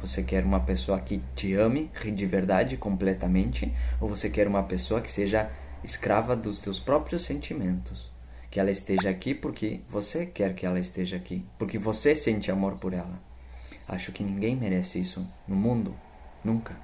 Você 0.00 0.22
quer 0.22 0.44
uma 0.44 0.60
pessoa 0.60 1.00
que 1.00 1.22
te 1.36 1.54
ame 1.54 1.90
de 2.14 2.26
verdade, 2.26 2.76
completamente, 2.76 3.72
ou 4.00 4.08
você 4.08 4.28
quer 4.28 4.46
uma 4.48 4.62
pessoa 4.62 5.00
que 5.00 5.10
seja 5.10 5.48
escrava 5.84 6.34
dos 6.36 6.58
seus 6.58 6.78
próprios 6.80 7.22
sentimentos? 7.22 8.12
que 8.52 8.60
ela 8.60 8.70
esteja 8.70 9.08
aqui 9.08 9.32
porque 9.32 9.80
você 9.88 10.26
quer 10.26 10.54
que 10.54 10.66
ela 10.66 10.78
esteja 10.78 11.16
aqui, 11.16 11.42
porque 11.58 11.78
você 11.78 12.14
sente 12.14 12.50
amor 12.50 12.74
por 12.76 12.92
ela. 12.92 13.18
Acho 13.88 14.12
que 14.12 14.22
ninguém 14.22 14.54
merece 14.54 15.00
isso 15.00 15.26
no 15.48 15.56
mundo, 15.56 15.96
nunca. 16.44 16.76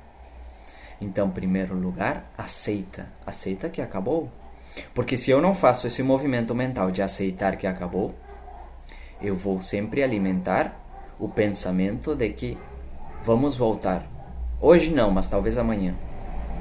Então, 0.98 1.30
primeiro 1.30 1.75
lugar, 1.75 2.32
aceita, 2.38 3.12
aceita 3.26 3.68
que 3.68 3.82
acabou. 3.82 4.32
Porque 4.94 5.16
se 5.16 5.30
eu 5.30 5.40
não 5.40 5.54
faço 5.54 5.87
esse 5.87 6.02
movimento 6.02 6.54
mental 6.54 6.90
de 6.90 7.02
aceitar 7.02 7.56
que 7.56 7.66
acabou, 7.66 8.14
eu 9.20 9.35
vou 9.35 9.61
sempre 9.61 10.02
alimentar 10.02 10.78
o 11.18 11.28
pensamento 11.28 12.14
de 12.14 12.28
que 12.30 12.58
vamos 13.25 13.56
voltar. 13.56 14.06
Hoje 14.61 14.90
não, 14.90 15.11
mas 15.11 15.28
talvez 15.28 15.58
amanhã. 15.58 15.94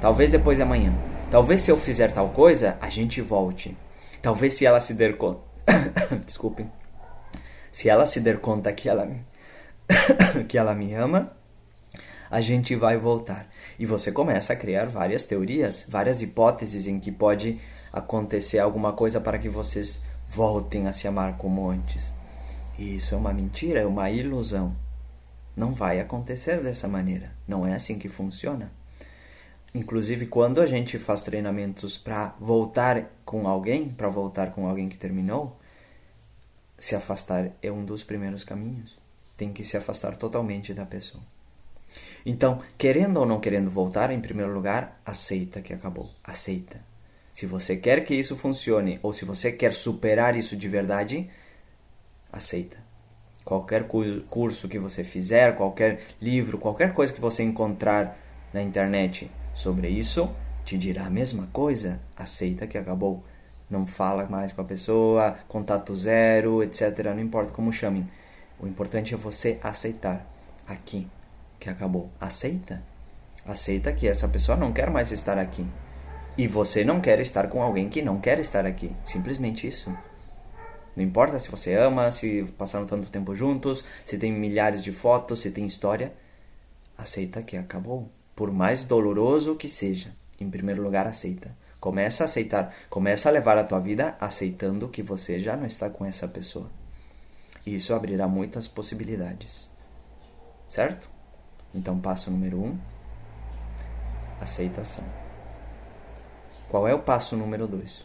Talvez 0.00 0.30
depois 0.30 0.58
de 0.58 0.62
amanhã. 0.62 0.92
Talvez 1.30 1.60
se 1.60 1.70
eu 1.70 1.76
fizer 1.76 2.12
tal 2.12 2.30
coisa, 2.30 2.76
a 2.80 2.88
gente 2.88 3.20
volte. 3.20 3.76
Talvez 4.22 4.54
se 4.54 4.66
ela 4.66 4.80
se 4.80 4.94
der 4.94 5.16
conta. 5.16 5.40
Desculpem. 6.24 6.70
Se 7.70 7.88
ela 7.88 8.06
se 8.06 8.20
der 8.20 8.38
conta 8.38 8.72
que 8.72 8.88
ela, 8.88 9.08
que 10.48 10.56
ela 10.56 10.74
me 10.74 10.94
ama, 10.94 11.32
a 12.30 12.40
gente 12.40 12.74
vai 12.74 12.96
voltar. 12.96 13.48
E 13.78 13.86
você 13.86 14.10
começa 14.10 14.52
a 14.52 14.56
criar 14.56 14.86
várias 14.86 15.24
teorias, 15.24 15.86
várias 15.88 16.22
hipóteses 16.22 16.86
em 16.86 16.98
que 16.98 17.12
pode 17.12 17.60
acontecer 17.92 18.58
alguma 18.58 18.92
coisa 18.92 19.20
para 19.20 19.38
que 19.38 19.48
vocês 19.48 20.02
voltem 20.30 20.86
a 20.86 20.92
se 20.92 21.08
amar 21.08 21.36
como 21.36 21.68
antes. 21.68 22.12
E 22.78 22.96
isso 22.96 23.14
é 23.14 23.18
uma 23.18 23.32
mentira, 23.32 23.80
é 23.80 23.86
uma 23.86 24.10
ilusão. 24.10 24.76
Não 25.56 25.74
vai 25.74 25.98
acontecer 25.98 26.62
dessa 26.62 26.86
maneira. 26.86 27.32
Não 27.46 27.66
é 27.66 27.74
assim 27.74 27.98
que 27.98 28.08
funciona. 28.08 28.70
Inclusive, 29.74 30.26
quando 30.26 30.60
a 30.60 30.66
gente 30.66 30.98
faz 30.98 31.22
treinamentos 31.22 31.96
para 31.96 32.34
voltar 32.40 33.10
com 33.24 33.46
alguém, 33.48 33.88
para 33.88 34.08
voltar 34.08 34.52
com 34.52 34.68
alguém 34.68 34.88
que 34.88 34.96
terminou, 34.96 35.58
se 36.78 36.94
afastar 36.94 37.50
é 37.60 37.70
um 37.70 37.84
dos 37.84 38.02
primeiros 38.02 38.44
caminhos. 38.44 38.96
Tem 39.36 39.52
que 39.52 39.64
se 39.64 39.76
afastar 39.76 40.16
totalmente 40.16 40.72
da 40.72 40.86
pessoa. 40.86 41.22
Então, 42.24 42.60
querendo 42.76 43.18
ou 43.18 43.26
não 43.26 43.40
querendo 43.40 43.70
voltar, 43.70 44.10
em 44.10 44.20
primeiro 44.20 44.52
lugar, 44.52 45.00
aceita 45.04 45.60
que 45.60 45.72
acabou. 45.72 46.10
Aceita. 46.22 46.80
Se 47.38 47.46
você 47.46 47.76
quer 47.76 48.02
que 48.02 48.16
isso 48.16 48.36
funcione 48.36 48.98
ou 49.00 49.12
se 49.12 49.24
você 49.24 49.52
quer 49.52 49.72
superar 49.72 50.34
isso 50.34 50.56
de 50.56 50.68
verdade, 50.68 51.30
aceita. 52.32 52.76
Qualquer 53.44 53.86
curso 54.28 54.68
que 54.68 54.76
você 54.76 55.04
fizer, 55.04 55.54
qualquer 55.54 56.00
livro, 56.20 56.58
qualquer 56.58 56.92
coisa 56.92 57.12
que 57.12 57.20
você 57.20 57.44
encontrar 57.44 58.18
na 58.52 58.60
internet 58.60 59.30
sobre 59.54 59.88
isso, 59.88 60.28
te 60.64 60.76
dirá 60.76 61.06
a 61.06 61.10
mesma 61.10 61.46
coisa. 61.52 62.00
Aceita 62.16 62.66
que 62.66 62.76
acabou. 62.76 63.22
Não 63.70 63.86
fala 63.86 64.26
mais 64.26 64.50
com 64.50 64.62
a 64.62 64.64
pessoa, 64.64 65.38
contato 65.46 65.96
zero, 65.96 66.64
etc. 66.64 67.04
Não 67.14 67.20
importa 67.20 67.52
como 67.52 67.72
chamem. 67.72 68.10
O 68.58 68.66
importante 68.66 69.14
é 69.14 69.16
você 69.16 69.60
aceitar 69.62 70.26
aqui 70.66 71.06
que 71.60 71.70
acabou. 71.70 72.10
Aceita. 72.20 72.82
Aceita 73.46 73.92
que 73.92 74.08
essa 74.08 74.26
pessoa 74.26 74.58
não 74.58 74.72
quer 74.72 74.90
mais 74.90 75.12
estar 75.12 75.38
aqui. 75.38 75.64
E 76.38 76.46
você 76.46 76.84
não 76.84 77.00
quer 77.00 77.18
estar 77.18 77.48
com 77.48 77.60
alguém 77.60 77.88
que 77.88 78.00
não 78.00 78.20
quer 78.20 78.38
estar 78.38 78.64
aqui. 78.64 78.94
Simplesmente 79.04 79.66
isso. 79.66 79.92
Não 80.94 81.02
importa 81.02 81.40
se 81.40 81.50
você 81.50 81.74
ama, 81.74 82.12
se 82.12 82.44
passaram 82.56 82.86
tanto 82.86 83.10
tempo 83.10 83.34
juntos, 83.34 83.84
se 84.06 84.16
tem 84.16 84.32
milhares 84.32 84.80
de 84.80 84.92
fotos, 84.92 85.40
se 85.40 85.50
tem 85.50 85.66
história. 85.66 86.12
Aceita 86.96 87.42
que 87.42 87.56
acabou 87.56 88.08
por 88.36 88.52
mais 88.52 88.84
doloroso 88.84 89.56
que 89.56 89.68
seja, 89.68 90.14
em 90.40 90.48
primeiro 90.48 90.80
lugar 90.80 91.08
aceita. 91.08 91.56
Começa 91.80 92.22
a 92.22 92.26
aceitar, 92.26 92.72
começa 92.88 93.28
a 93.28 93.32
levar 93.32 93.58
a 93.58 93.64
tua 93.64 93.80
vida 93.80 94.16
aceitando 94.20 94.88
que 94.88 95.02
você 95.02 95.40
já 95.40 95.56
não 95.56 95.66
está 95.66 95.90
com 95.90 96.04
essa 96.04 96.28
pessoa. 96.28 96.70
E 97.66 97.74
isso 97.74 97.92
abrirá 97.92 98.28
muitas 98.28 98.68
possibilidades. 98.68 99.68
Certo? 100.68 101.10
Então, 101.74 101.98
passo 101.98 102.30
número 102.30 102.62
um: 102.62 102.78
aceitação. 104.40 105.27
Qual 106.68 106.86
é 106.86 106.94
o 106.94 107.00
passo 107.00 107.36
número 107.36 107.66
dois? 107.66 108.04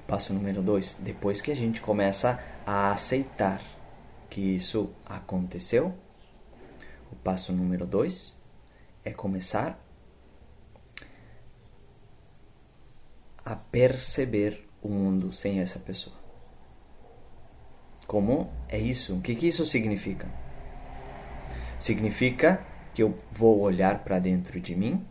O 0.00 0.06
passo 0.06 0.32
número 0.32 0.62
dois, 0.62 0.96
depois 0.98 1.40
que 1.40 1.52
a 1.52 1.56
gente 1.56 1.80
começa 1.80 2.42
a 2.66 2.90
aceitar 2.90 3.62
que 4.28 4.40
isso 4.40 4.90
aconteceu, 5.06 5.94
o 7.12 7.16
passo 7.16 7.52
número 7.52 7.86
dois 7.86 8.36
é 9.04 9.12
começar 9.12 9.78
a 13.44 13.56
perceber 13.56 14.68
o 14.82 14.88
mundo 14.88 15.32
sem 15.32 15.60
essa 15.60 15.78
pessoa. 15.78 16.16
Como 18.06 18.50
é 18.68 18.78
isso? 18.78 19.16
O 19.16 19.20
que, 19.20 19.34
que 19.34 19.46
isso 19.46 19.64
significa? 19.64 20.26
Significa 21.78 22.64
que 22.92 23.02
eu 23.02 23.18
vou 23.30 23.60
olhar 23.60 24.02
para 24.02 24.18
dentro 24.18 24.60
de 24.60 24.74
mim 24.74 25.06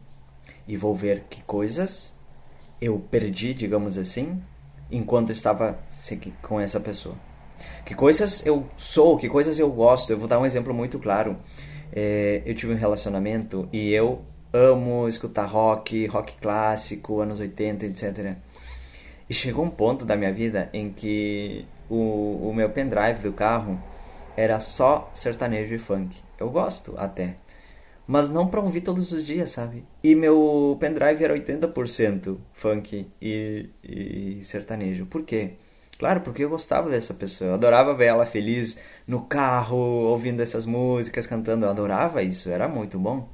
e 0.68 0.76
vou 0.76 0.94
ver 0.94 1.26
que 1.30 1.42
coisas 1.44 2.14
eu 2.82 3.00
perdi, 3.12 3.54
digamos 3.54 3.98
assim, 3.98 4.42
enquanto 4.92 5.32
estava 5.32 5.80
com 6.42 6.60
essa 6.60 6.80
pessoa. 6.80 7.16
Que 7.86 7.96
coisas 7.96 8.46
eu 8.46 8.68
sou, 8.78 9.18
que 9.18 9.28
coisas 9.28 9.58
eu 9.58 9.72
gosto. 9.72 10.12
Eu 10.12 10.20
vou 10.20 10.28
dar 10.28 10.40
um 10.40 10.46
exemplo 10.46 10.74
muito 10.74 11.00
claro 11.00 11.38
é, 11.92 12.42
eu 12.46 12.54
tive 12.54 12.74
um 12.74 12.78
relacionamento 12.78 13.68
e 13.72 13.92
eu 13.92 14.22
amo 14.54 15.08
escutar 15.08 15.46
rock, 15.46 16.06
rock 16.08 16.36
clássico, 16.40 17.22
anos 17.22 17.40
80, 17.40 17.86
etc. 17.86 18.36
E 19.30 19.34
chegou 19.34 19.66
um 19.66 19.70
ponto 19.70 20.06
da 20.06 20.16
minha 20.16 20.32
vida 20.32 20.70
em 20.74 20.92
que 20.92 21.66
o, 21.90 22.50
o 22.50 22.54
meu 22.54 22.70
pendrive 22.70 23.22
do 23.22 23.34
carro 23.34 23.82
era 24.36 24.60
só 24.60 25.10
sertanejo 25.14 25.74
e 25.74 25.80
funk. 25.80 26.16
Eu 26.40 26.50
gosto 26.50 26.94
até. 26.98 27.36
Mas 28.08 28.30
não 28.30 28.48
pra 28.48 28.62
ouvir 28.62 28.82
todos 28.82 29.12
os 29.12 29.26
dias, 29.26 29.52
sabe? 29.52 29.84
E 30.02 30.16
meu 30.16 30.78
pendrive 30.80 31.24
era 31.24 31.34
80% 31.34 32.38
funk 32.54 33.06
e, 33.22 33.70
e 33.84 34.40
sertanejo. 34.44 35.06
Por 35.06 35.24
quê? 35.24 35.56
Claro, 36.00 36.22
porque 36.22 36.44
eu 36.44 36.50
gostava 36.50 36.90
dessa 36.90 37.14
pessoa. 37.14 37.50
Eu 37.50 37.54
adorava 37.56 37.94
ver 37.94 38.06
ela 38.06 38.26
feliz 38.26 38.80
no 39.06 39.22
carro, 39.22 39.78
ouvindo 39.78 40.42
essas 40.42 40.66
músicas, 40.66 41.28
cantando. 41.28 41.66
Eu 41.66 41.70
adorava 41.70 42.24
isso, 42.24 42.50
era 42.50 42.68
muito 42.68 42.98
bom. 42.98 43.28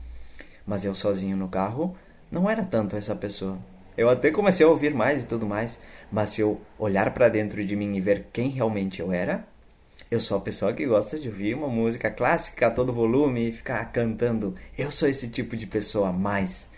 Mas 0.65 0.83
eu 0.83 0.95
sozinho 0.95 1.37
no 1.37 1.49
carro 1.49 1.95
não 2.31 2.49
era 2.49 2.63
tanto 2.63 2.95
essa 2.95 3.15
pessoa. 3.15 3.59
Eu 3.95 4.09
até 4.09 4.31
comecei 4.31 4.65
a 4.65 4.69
ouvir 4.69 4.93
mais 4.93 5.21
e 5.21 5.27
tudo 5.27 5.45
mais, 5.45 5.79
mas 6.11 6.31
se 6.31 6.41
eu 6.41 6.59
olhar 6.79 7.13
para 7.13 7.29
dentro 7.29 7.63
de 7.63 7.75
mim 7.75 7.95
e 7.95 8.01
ver 8.01 8.27
quem 8.33 8.49
realmente 8.49 8.99
eu 8.99 9.11
era, 9.11 9.45
eu 10.11 10.19
sou 10.19 10.37
a 10.37 10.41
pessoa 10.41 10.73
que 10.73 10.85
gosta 10.85 11.19
de 11.19 11.27
ouvir 11.27 11.55
uma 11.55 11.67
música 11.67 12.11
clássica 12.11 12.67
a 12.67 12.71
todo 12.71 12.93
volume 12.93 13.49
e 13.49 13.51
ficar 13.51 13.83
cantando. 13.91 14.55
Eu 14.77 14.91
sou 14.91 15.09
esse 15.09 15.29
tipo 15.29 15.57
de 15.57 15.65
pessoa 15.65 16.11
mais. 16.11 16.69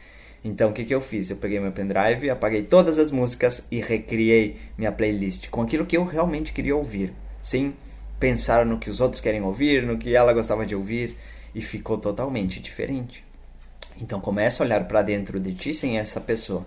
Então 0.44 0.70
o 0.70 0.74
que, 0.74 0.86
que 0.86 0.94
eu 0.94 1.02
fiz? 1.02 1.30
Eu 1.30 1.38
peguei 1.38 1.60
meu 1.60 1.72
pendrive, 1.72 2.30
apaguei 2.30 2.64
todas 2.64 3.00
as 3.00 3.12
músicas 3.12 3.68
e 3.72 3.82
recriei 3.82 4.58
minha 4.78 4.92
playlist 4.92 5.50
com 5.50 5.62
aquilo 5.62 5.86
que 5.86 5.98
eu 5.98 6.06
realmente 6.06 6.54
queria 6.54 6.76
ouvir, 6.76 7.14
sem 7.42 7.76
pensar 8.20 8.66
no 8.66 8.78
que 8.78 8.90
os 8.90 9.02
outros 9.02 9.22
querem 9.22 9.42
ouvir, 9.42 9.84
no 9.84 9.98
que 9.98 10.16
ela 10.16 10.34
gostava 10.34 10.66
de 10.66 10.76
ouvir, 10.76 11.18
e 11.54 11.62
ficou 11.62 11.98
totalmente 11.98 12.60
diferente. 12.60 13.26
Então 14.00 14.22
começa 14.22 14.62
a 14.62 14.66
olhar 14.66 14.88
para 14.88 15.02
dentro 15.02 15.40
de 15.40 15.54
ti 15.54 15.74
sem 15.74 15.98
essa 15.98 16.22
pessoa. 16.22 16.66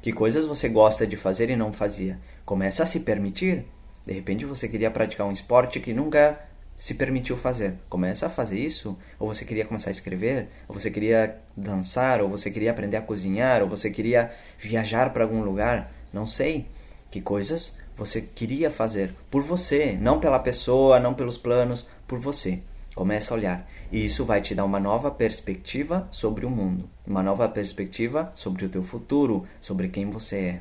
Que 0.00 0.12
coisas 0.12 0.46
você 0.46 0.68
gosta 0.68 1.06
de 1.06 1.16
fazer 1.16 1.50
e 1.50 1.56
não 1.56 1.72
fazia? 1.72 2.18
Começa 2.44 2.84
a 2.84 2.86
se 2.86 3.00
permitir. 3.00 3.66
De 4.06 4.12
repente 4.12 4.44
você 4.44 4.68
queria 4.68 4.90
praticar 4.90 5.26
um 5.26 5.32
esporte 5.32 5.80
que 5.80 5.92
nunca 5.92 6.38
se 6.76 6.94
permitiu 6.94 7.36
fazer. 7.36 7.74
Começa 7.90 8.26
a 8.26 8.30
fazer 8.30 8.58
isso, 8.58 8.96
ou 9.18 9.28
você 9.28 9.44
queria 9.44 9.66
começar 9.66 9.90
a 9.90 9.92
escrever, 9.92 10.48
ou 10.66 10.74
você 10.74 10.90
queria 10.90 11.36
dançar, 11.54 12.22
ou 12.22 12.28
você 12.28 12.50
queria 12.50 12.70
aprender 12.70 12.96
a 12.96 13.02
cozinhar, 13.02 13.62
ou 13.62 13.68
você 13.68 13.90
queria 13.90 14.32
viajar 14.58 15.12
para 15.12 15.24
algum 15.24 15.42
lugar, 15.42 15.92
não 16.10 16.26
sei. 16.26 16.66
Que 17.10 17.20
coisas 17.20 17.76
você 17.96 18.22
queria 18.22 18.70
fazer 18.70 19.12
por 19.30 19.42
você, 19.42 19.92
não 20.00 20.20
pela 20.20 20.38
pessoa, 20.38 20.98
não 20.98 21.12
pelos 21.12 21.36
planos, 21.36 21.86
por 22.08 22.18
você. 22.18 22.60
Começa 22.94 23.34
a 23.34 23.36
olhar. 23.36 23.70
E 23.92 24.02
isso 24.02 24.24
vai 24.24 24.40
te 24.40 24.54
dar 24.54 24.64
uma 24.64 24.80
nova 24.80 25.10
perspectiva 25.10 26.08
sobre 26.10 26.46
o 26.46 26.50
mundo, 26.50 26.88
uma 27.06 27.22
nova 27.22 27.46
perspectiva 27.46 28.32
sobre 28.34 28.64
o 28.64 28.68
teu 28.70 28.82
futuro, 28.82 29.46
sobre 29.60 29.88
quem 29.88 30.08
você 30.08 30.36
é. 30.36 30.60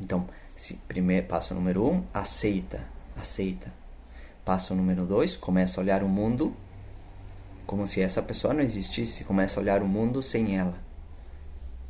Então, 0.00 0.26
primeiro 0.88 1.26
passo 1.26 1.54
número 1.54 1.86
um, 1.86 2.02
aceita, 2.14 2.80
aceita 3.14 3.84
Passo 4.44 4.74
número 4.74 5.06
dois, 5.06 5.36
começa 5.36 5.80
a 5.80 5.82
olhar 5.82 6.02
o 6.02 6.08
mundo 6.08 6.54
como 7.66 7.86
se 7.86 8.02
essa 8.02 8.20
pessoa 8.20 8.52
não 8.52 8.60
existisse. 8.60 9.24
Começa 9.24 9.58
a 9.58 9.62
olhar 9.62 9.82
o 9.82 9.88
mundo 9.88 10.22
sem 10.22 10.58
ela. 10.58 10.74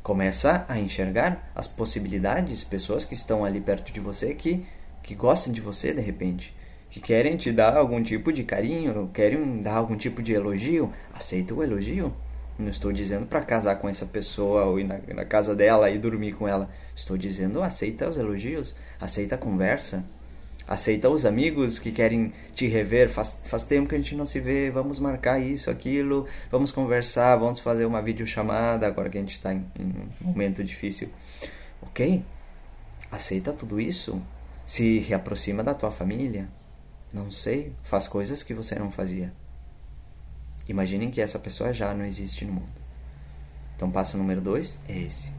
Começa 0.01 0.65
a 0.69 0.79
enxergar 0.79 1.51
as 1.53 1.67
possibilidades, 1.67 2.63
pessoas 2.63 3.03
que 3.03 3.13
estão 3.13 3.43
ali 3.43 3.59
perto 3.59 3.91
de 3.91 3.99
você 3.99 4.33
que, 4.33 4.65
que 5.03 5.13
gostam 5.13 5.51
de 5.51 5.59
você 5.59 5.93
de 5.93 5.99
repente, 5.99 6.55
que 6.89 7.01
querem 7.01 7.35
te 7.35 7.51
dar 7.51 7.75
algum 7.75 8.01
tipo 8.01 8.31
de 8.31 8.45
carinho, 8.45 9.09
querem 9.13 9.61
dar 9.61 9.75
algum 9.75 9.97
tipo 9.97 10.23
de 10.23 10.33
elogio. 10.33 10.93
Aceita 11.13 11.53
o 11.53 11.61
elogio. 11.61 12.13
Não 12.57 12.69
estou 12.69 12.91
dizendo 12.91 13.25
para 13.25 13.41
casar 13.41 13.75
com 13.77 13.89
essa 13.89 14.05
pessoa 14.05 14.65
ou 14.65 14.79
ir 14.79 14.85
na, 14.85 14.99
na 15.13 15.25
casa 15.25 15.53
dela 15.53 15.89
e 15.89 15.97
dormir 15.97 16.33
com 16.33 16.47
ela. 16.47 16.69
Estou 16.95 17.17
dizendo 17.17 17.61
aceita 17.61 18.07
os 18.07 18.17
elogios, 18.17 18.75
aceita 18.99 19.35
a 19.35 19.37
conversa 19.37 20.05
aceita 20.67 21.09
os 21.09 21.25
amigos 21.25 21.77
que 21.79 21.91
querem 21.91 22.33
te 22.53 22.67
rever. 22.67 23.09
Faz, 23.09 23.39
faz 23.45 23.65
tempo 23.65 23.89
que 23.89 23.95
a 23.95 23.97
gente 23.97 24.15
não 24.15 24.25
se 24.25 24.39
vê, 24.39 24.69
vamos 24.69 24.99
marcar 24.99 25.39
isso, 25.39 25.69
aquilo, 25.69 26.27
vamos 26.51 26.71
conversar, 26.71 27.35
vamos 27.35 27.59
fazer 27.59 27.85
uma 27.85 28.01
videochamada 28.01 28.87
agora 28.87 29.09
que 29.09 29.17
a 29.17 29.21
gente 29.21 29.33
está 29.33 29.53
em, 29.53 29.65
em 29.79 29.93
um 30.21 30.27
momento 30.27 30.63
difícil. 30.63 31.09
Ok? 31.81 32.23
Aceita 33.11 33.53
tudo 33.53 33.79
isso. 33.79 34.21
Se 34.65 34.99
reaproxima 34.99 35.63
da 35.63 35.73
tua 35.73 35.91
família. 35.91 36.47
Não 37.13 37.31
sei, 37.31 37.71
faz 37.83 38.07
coisas 38.07 38.43
que 38.43 38.53
você 38.53 38.75
não 38.75 38.91
fazia. 38.91 39.31
Imaginem 40.67 41.11
que 41.11 41.21
essa 41.21 41.37
pessoa 41.37 41.73
já 41.73 41.93
não 41.93 42.05
existe 42.05 42.45
no 42.45 42.53
mundo. 42.53 42.69
Então, 43.75 43.91
passo 43.91 44.17
número 44.17 44.41
dois 44.41 44.79
é 44.87 44.97
esse. 44.97 45.31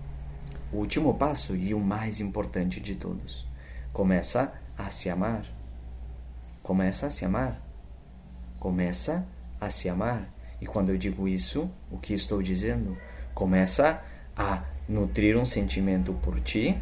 O 0.73 0.76
último 0.76 1.14
passo 1.14 1.56
e 1.56 1.73
o 1.73 1.80
mais 1.80 2.21
importante 2.21 2.80
de 2.80 2.95
todos. 2.95 3.47
Começa 3.93 4.52
a 4.76 4.91
se 4.91 5.08
amar. 5.08 5.45
Começa 6.62 7.06
a 7.06 7.10
se 7.10 7.25
amar. 7.25 7.60
Começa 8.58 9.26
a 9.60 9.71
se 9.71 9.89
amar. 9.89 10.28
E 10.60 10.67
quando 10.67 10.91
eu 10.91 10.99
digo 10.99 11.26
isso, 11.26 11.71
o 11.91 11.99
que 11.99 12.15
estou 12.15 12.43
dizendo? 12.43 12.97
Começa 13.34 14.02
a 14.36 14.62
nutrir 14.89 15.36
um 15.36 15.45
sentimento 15.45 16.12
por 16.15 16.41
ti 16.41 16.76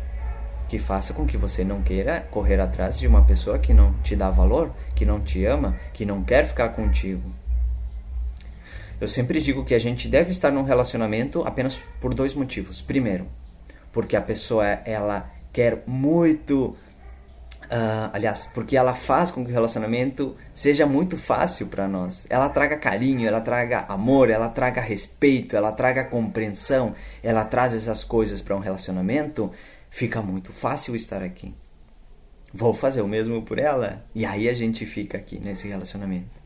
que 0.68 0.78
faça 0.78 1.12
com 1.12 1.26
que 1.26 1.37
você 1.37 1.62
não 1.62 1.83
queira 1.83 2.22
correr 2.30 2.59
atrás 2.59 2.98
de 2.98 3.07
uma 3.07 3.24
pessoa 3.24 3.59
que 3.59 3.74
não 3.74 3.92
te 4.02 4.16
dá 4.16 4.30
valor, 4.30 4.72
que 4.94 5.04
não 5.04 5.20
te 5.20 5.44
ama, 5.44 5.76
que 5.92 6.07
não 6.07 6.24
quer 6.24 6.46
ficar 6.46 6.70
contigo. 6.70 7.30
Eu 9.00 9.09
sempre 9.09 9.40
digo 9.40 9.64
que 9.64 9.74
a 9.74 9.78
gente 9.78 10.09
deve 10.09 10.30
estar 10.30 10.50
num 10.50 10.62
relacionamento 10.62 11.42
apenas 11.42 11.80
por 12.00 12.14
dois 12.14 12.35
motivos. 12.35 12.80
Primeiro, 12.80 13.26
porque 13.92 14.16
a 14.16 14.20
pessoa 14.20 14.64
ela 14.64 15.30
quer 15.52 15.83
muito 15.87 16.76
Uh, 17.64 18.11
aliás, 18.12 18.48
porque 18.52 18.76
ela 18.76 18.94
faz 18.94 19.30
com 19.30 19.42
que 19.42 19.50
o 19.50 19.54
relacionamento 19.54 20.37
seja 20.54 20.85
muito 20.87 21.16
fácil 21.16 21.66
para 21.68 21.88
nós. 21.88 22.26
Ela 22.28 22.48
traga 22.48 22.76
carinho, 22.76 23.26
ela 23.26 23.40
traga 23.40 23.87
amor, 23.88 24.28
ela 24.28 24.48
traga 24.48 24.80
respeito, 24.83 25.57
ela 25.57 25.72
traga 25.72 26.04
compreensão, 26.04 26.94
ela 27.22 27.44
traz 27.44 27.74
essas 27.74 28.04
coisas 28.04 28.42
para 28.42 28.54
um 28.54 28.61
relacionamento, 28.61 29.50
fica 29.90 30.20
muito 30.20 30.52
fácil 30.52 30.94
estar 30.94 31.22
aqui. 31.22 31.54
Vou 32.52 32.74
fazer 32.74 33.00
o 33.00 33.09
mesmo 33.09 33.42
por 33.42 33.59
ela 33.59 34.04
e 34.14 34.24
aí 34.26 34.48
a 34.48 34.54
gente 34.54 34.85
fica 34.85 35.16
aqui 35.16 35.38
nesse 35.38 35.66
relacionamento. 35.66 36.38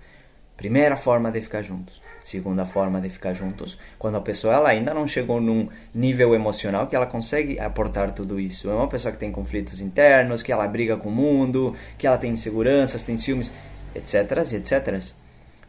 Primeira 0.56 0.96
forma 0.96 1.30
de 1.30 1.42
ficar 1.42 1.62
juntos. 1.62 2.07
Segunda 2.28 2.66
forma 2.66 3.00
de 3.00 3.08
ficar 3.08 3.32
juntos, 3.32 3.78
quando 3.98 4.18
a 4.18 4.20
pessoa 4.20 4.52
ela 4.52 4.68
ainda 4.68 4.92
não 4.92 5.08
chegou 5.08 5.40
num 5.40 5.66
nível 5.94 6.34
emocional 6.34 6.86
que 6.86 6.94
ela 6.94 7.06
consegue 7.06 7.58
aportar 7.58 8.12
tudo 8.12 8.38
isso. 8.38 8.68
É 8.68 8.74
uma 8.74 8.86
pessoa 8.86 9.10
que 9.10 9.18
tem 9.18 9.32
conflitos 9.32 9.80
internos, 9.80 10.42
que 10.42 10.52
ela 10.52 10.68
briga 10.68 10.98
com 10.98 11.08
o 11.08 11.10
mundo, 11.10 11.74
que 11.96 12.06
ela 12.06 12.18
tem 12.18 12.32
inseguranças, 12.32 13.02
tem 13.02 13.16
ciúmes, 13.16 13.50
etc, 13.94 14.52
etc. 14.52 15.02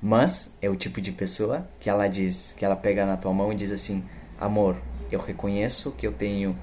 Mas 0.01 0.53
é 0.61 0.69
o 0.69 0.75
tipo 0.75 0.99
de 0.99 1.13
pessoa 1.13 1.65
que 1.79 1.89
ela 1.89 2.09
diz, 2.09 2.53
que 2.57 2.65
ela 2.65 2.75
pega 2.75 3.05
na 3.05 3.15
tua 3.15 3.31
mão 3.31 3.53
e 3.53 3.55
diz 3.55 3.71
assim: 3.71 4.03
"Amor, 4.37 4.75
eu 5.09 5.21
reconheço 5.21 5.93
que 5.93 6.05
eu 6.05 6.11
tenho 6.11 6.53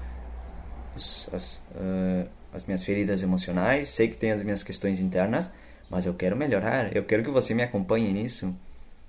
as, 0.95 1.27
as, 1.33 1.55
uh, 1.71 2.29
as 2.53 2.63
minhas 2.65 2.83
feridas 2.83 3.23
emocionais, 3.23 3.89
sei 3.89 4.09
que 4.09 4.15
tenho 4.15 4.35
as 4.35 4.43
minhas 4.43 4.61
questões 4.61 4.99
internas, 4.99 5.49
mas 5.89 6.05
eu 6.05 6.13
quero 6.13 6.35
melhorar, 6.35 6.95
eu 6.95 7.03
quero 7.03 7.23
que 7.23 7.31
você 7.31 7.55
me 7.55 7.63
acompanhe 7.63 8.13
nisso. 8.13 8.55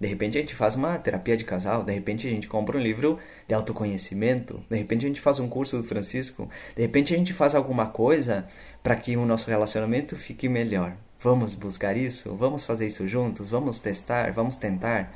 De 0.01 0.07
repente 0.07 0.39
a 0.39 0.41
gente 0.41 0.55
faz 0.55 0.77
uma 0.77 0.97
terapia 0.99 1.37
de 1.37 1.45
casal, 1.45 1.83
de 1.83 1.93
repente 1.93 2.27
a 2.27 2.31
gente 2.31 2.47
compra 2.47 2.79
um 2.79 2.81
livro 2.81 3.19
de 3.49 3.55
autoconhecimento, 3.55 4.63
de 4.71 4.77
repente 4.77 5.05
a 5.05 5.09
gente 5.09 5.21
faz 5.21 5.41
um 5.41 5.49
curso 5.49 5.77
do 5.77 5.85
Francisco, 5.85 6.49
de 6.77 6.83
repente 6.83 7.13
a 7.13 7.17
gente 7.17 7.33
faz 7.33 7.55
alguma 7.55 7.87
coisa 7.87 8.47
para 8.83 8.95
que 8.95 9.17
o 9.17 9.27
nosso 9.27 9.51
relacionamento 9.51 10.17
fique 10.17 10.49
melhor. 10.49 10.97
Vamos 11.21 11.55
buscar 11.55 11.97
isso? 11.97 12.37
Vamos 12.37 12.63
fazer 12.63 12.87
isso 12.87 13.09
juntos? 13.09 13.51
Vamos 13.51 13.81
testar? 13.81 14.31
Vamos 14.33 14.57
tentar? 14.57 15.13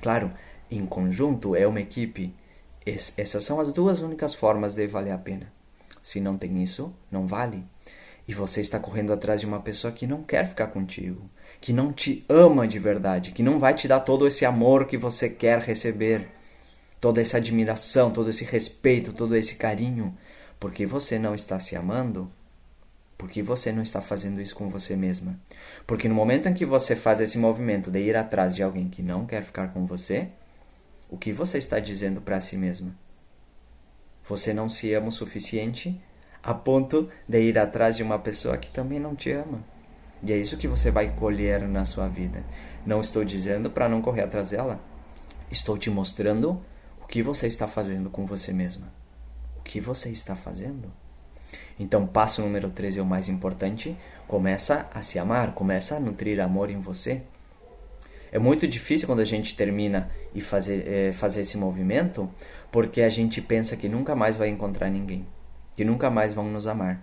Claro, 0.00 0.30
em 0.70 0.86
conjunto 0.86 1.56
é 1.56 1.66
uma 1.66 1.80
equipe. 1.80 2.32
essas 2.86 3.42
são 3.42 3.58
as 3.58 3.72
duas 3.72 4.00
únicas 4.00 4.32
formas 4.32 4.76
de 4.76 4.86
valer 4.86 5.10
a 5.10 5.18
pena. 5.18 5.52
Se 6.02 6.20
não 6.20 6.38
tem 6.38 6.62
isso, 6.62 6.94
não 7.10 7.26
vale. 7.26 7.64
E 8.30 8.32
você 8.32 8.60
está 8.60 8.78
correndo 8.78 9.12
atrás 9.12 9.40
de 9.40 9.46
uma 9.48 9.58
pessoa 9.58 9.92
que 9.92 10.06
não 10.06 10.22
quer 10.22 10.48
ficar 10.48 10.68
contigo, 10.68 11.28
que 11.60 11.72
não 11.72 11.92
te 11.92 12.24
ama 12.28 12.68
de 12.68 12.78
verdade, 12.78 13.32
que 13.32 13.42
não 13.42 13.58
vai 13.58 13.74
te 13.74 13.88
dar 13.88 13.98
todo 13.98 14.24
esse 14.24 14.44
amor 14.44 14.86
que 14.86 14.96
você 14.96 15.28
quer 15.28 15.58
receber, 15.58 16.28
toda 17.00 17.20
essa 17.20 17.38
admiração, 17.38 18.12
todo 18.12 18.30
esse 18.30 18.44
respeito, 18.44 19.12
todo 19.12 19.34
esse 19.34 19.56
carinho, 19.56 20.16
porque 20.60 20.86
você 20.86 21.18
não 21.18 21.34
está 21.34 21.58
se 21.58 21.74
amando, 21.74 22.30
porque 23.18 23.42
você 23.42 23.72
não 23.72 23.82
está 23.82 24.00
fazendo 24.00 24.40
isso 24.40 24.54
com 24.54 24.70
você 24.70 24.94
mesma. 24.94 25.36
Porque 25.84 26.08
no 26.08 26.14
momento 26.14 26.48
em 26.48 26.54
que 26.54 26.64
você 26.64 26.94
faz 26.94 27.20
esse 27.20 27.36
movimento 27.36 27.90
de 27.90 27.98
ir 27.98 28.14
atrás 28.14 28.54
de 28.54 28.62
alguém 28.62 28.88
que 28.88 29.02
não 29.02 29.26
quer 29.26 29.42
ficar 29.42 29.72
com 29.72 29.86
você, 29.86 30.28
o 31.08 31.18
que 31.18 31.32
você 31.32 31.58
está 31.58 31.80
dizendo 31.80 32.20
para 32.20 32.40
si 32.40 32.56
mesma? 32.56 32.94
Você 34.28 34.54
não 34.54 34.68
se 34.68 34.94
ama 34.94 35.08
o 35.08 35.12
suficiente 35.12 36.00
a 36.42 36.54
ponto 36.54 37.08
de 37.28 37.40
ir 37.40 37.58
atrás 37.58 37.96
de 37.96 38.02
uma 38.02 38.18
pessoa 38.18 38.56
que 38.56 38.70
também 38.70 38.98
não 38.98 39.14
te 39.14 39.30
ama. 39.30 39.62
E 40.22 40.32
é 40.32 40.36
isso 40.36 40.56
que 40.56 40.68
você 40.68 40.90
vai 40.90 41.14
colher 41.14 41.66
na 41.66 41.84
sua 41.84 42.08
vida. 42.08 42.42
Não 42.84 43.00
estou 43.00 43.24
dizendo 43.24 43.70
para 43.70 43.88
não 43.88 44.02
correr 44.02 44.22
atrás 44.22 44.50
dela. 44.50 44.80
Estou 45.50 45.76
te 45.76 45.90
mostrando 45.90 46.60
o 47.02 47.06
que 47.06 47.22
você 47.22 47.46
está 47.46 47.66
fazendo 47.66 48.10
com 48.10 48.26
você 48.26 48.52
mesma. 48.52 48.92
O 49.58 49.62
que 49.62 49.80
você 49.80 50.10
está 50.10 50.34
fazendo? 50.34 50.90
Então, 51.78 52.06
passo 52.06 52.42
número 52.42 52.70
13 52.70 52.98
é 52.98 53.02
o 53.02 53.06
mais 53.06 53.28
importante. 53.28 53.96
Começa 54.28 54.88
a 54.94 55.02
se 55.02 55.18
amar, 55.18 55.54
começa 55.54 55.96
a 55.96 56.00
nutrir 56.00 56.40
amor 56.40 56.70
em 56.70 56.78
você. 56.78 57.22
É 58.32 58.38
muito 58.38 58.68
difícil 58.68 59.08
quando 59.08 59.20
a 59.20 59.24
gente 59.24 59.56
termina 59.56 60.10
e 60.34 60.40
fazer, 60.40 60.86
é, 60.86 61.12
fazer 61.12 61.40
esse 61.40 61.56
movimento, 61.56 62.30
porque 62.70 63.02
a 63.02 63.08
gente 63.08 63.40
pensa 63.42 63.76
que 63.76 63.88
nunca 63.88 64.14
mais 64.14 64.36
vai 64.36 64.48
encontrar 64.48 64.88
ninguém 64.88 65.26
que 65.80 65.84
nunca 65.84 66.10
mais 66.10 66.34
vão 66.34 66.44
nos 66.44 66.66
amar. 66.66 67.02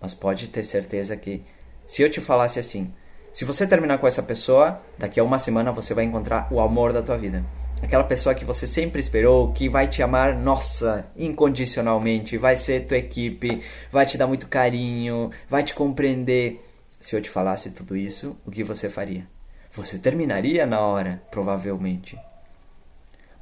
Mas 0.00 0.14
pode 0.14 0.46
ter 0.46 0.62
certeza 0.62 1.16
que 1.16 1.42
Se 1.84 2.00
eu 2.00 2.08
te 2.08 2.20
falasse 2.20 2.60
assim, 2.60 2.94
se 3.32 3.44
você 3.44 3.66
terminar 3.66 3.98
com 3.98 4.06
essa 4.06 4.22
pessoa, 4.22 4.80
daqui 4.96 5.18
a 5.18 5.24
uma 5.24 5.40
semana 5.40 5.72
você 5.72 5.92
vai 5.92 6.04
encontrar 6.04 6.46
o 6.52 6.60
amor 6.60 6.92
da 6.92 7.02
tua 7.02 7.18
vida. 7.18 7.42
Aquela 7.82 8.04
pessoa 8.04 8.36
que 8.36 8.44
você 8.44 8.68
sempre 8.68 9.00
esperou, 9.00 9.52
que 9.52 9.68
vai 9.68 9.88
te 9.88 10.00
amar, 10.00 10.32
nossa, 10.36 11.10
incondicionalmente, 11.16 12.38
vai 12.38 12.54
ser 12.54 12.86
tua 12.86 12.98
equipe, 12.98 13.60
vai 13.90 14.06
te 14.06 14.16
dar 14.16 14.28
muito 14.28 14.46
carinho, 14.46 15.32
vai 15.50 15.64
te 15.64 15.74
compreender. 15.74 16.64
Se 17.00 17.16
eu 17.16 17.20
te 17.20 17.30
falasse 17.30 17.72
tudo 17.72 17.96
isso, 17.96 18.36
o 18.46 18.50
que 18.52 18.62
você 18.62 18.88
faria? 18.88 19.26
Você 19.72 19.98
terminaria 19.98 20.64
na 20.64 20.80
hora, 20.80 21.20
provavelmente. 21.32 22.16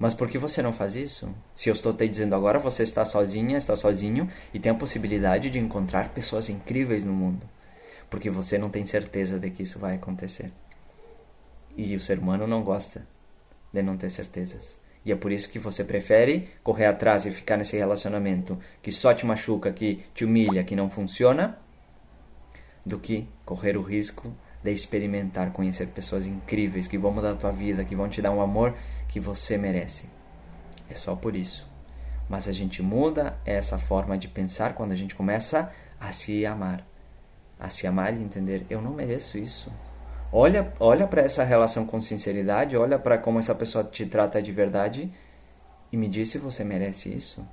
Mas 0.01 0.15
por 0.15 0.31
que 0.31 0.39
você 0.39 0.63
não 0.63 0.73
faz 0.73 0.97
isso? 0.97 1.29
Se 1.55 1.69
eu 1.69 1.75
estou 1.75 1.93
te 1.93 2.09
dizendo 2.09 2.35
agora, 2.35 2.59
você 2.59 2.83
está 2.83 3.05
sozinha, 3.05 3.59
está 3.59 3.77
sozinho 3.77 4.31
e 4.55 4.59
tem 4.59 4.73
a 4.73 4.75
possibilidade 4.75 5.51
de 5.51 5.59
encontrar 5.59 6.09
pessoas 6.09 6.49
incríveis 6.49 7.05
no 7.05 7.13
mundo. 7.13 7.47
Porque 8.09 8.31
você 8.31 8.57
não 8.57 8.71
tem 8.71 8.87
certeza 8.87 9.39
de 9.39 9.51
que 9.51 9.63
isso 9.63 9.79
vai 9.79 9.97
acontecer. 9.97 10.51
E 11.77 11.95
o 11.95 12.01
ser 12.01 12.19
humano 12.19 12.47
não 12.47 12.63
gosta 12.63 13.07
de 13.71 13.83
não 13.83 13.99
ter 13.99 14.09
certezas. 14.09 14.81
E 15.05 15.13
é 15.13 15.17
por 15.17 15.31
isso 15.31 15.51
que 15.51 15.59
você 15.59 15.85
prefere 15.85 16.49
correr 16.65 16.87
atrás 16.87 17.27
e 17.27 17.31
ficar 17.31 17.59
nesse 17.59 17.77
relacionamento 17.77 18.59
que 18.83 18.91
só 18.91 19.13
te 19.13 19.27
machuca, 19.27 19.71
que 19.71 20.03
te 20.15 20.25
humilha, 20.25 20.65
que 20.65 20.75
não 20.75 20.89
funciona, 20.89 21.59
do 22.87 22.99
que 22.99 23.29
correr 23.45 23.77
o 23.77 23.83
risco 23.83 24.35
de 24.63 24.73
experimentar, 24.73 25.53
conhecer 25.53 25.89
pessoas 25.89 26.27
incríveis 26.27 26.87
que 26.87 26.99
vão 26.99 27.13
mudar 27.13 27.33
a 27.33 27.37
tua 27.37 27.51
vida, 27.51 27.85
que 27.85 27.97
vão 27.97 28.09
te 28.09 28.23
dar 28.23 28.31
um 28.31 28.41
amor 28.41 28.75
que 29.11 29.19
você 29.19 29.59
merece. 29.59 30.09
É 30.89 30.95
só 30.95 31.15
por 31.15 31.35
isso. 31.35 31.69
Mas 32.29 32.49
a 32.49 32.53
gente 32.53 32.81
muda 32.81 33.37
essa 33.45 33.77
forma 33.77 34.17
de 34.17 34.29
pensar 34.29 34.75
quando 34.75 34.93
a 34.93 34.97
gente 34.97 35.17
começa 35.17 35.73
a 35.99 36.13
se 36.13 36.47
amar. 36.47 36.87
A 37.59 37.69
se 37.69 37.87
amar 37.87 38.15
e 38.15 38.23
entender, 38.23 38.65
eu 38.71 38.81
não 38.81 38.93
mereço 38.93 39.37
isso. 39.37 39.71
Olha, 40.33 40.73
olha 40.79 41.09
para 41.09 41.23
essa 41.23 41.43
relação 41.43 41.85
com 41.85 42.01
sinceridade, 42.01 42.77
olha 42.77 42.99
para 43.01 43.19
como 43.19 43.41
essa 43.41 43.55
pessoa 43.55 43.83
te 43.83 44.07
trata 44.07 44.41
de 44.41 44.53
verdade 44.53 45.13
e 45.91 45.97
me 45.97 46.09
diz 46.09 46.31
se 46.31 46.39
você 46.39 46.63
merece 46.63 47.13
isso. 47.13 47.45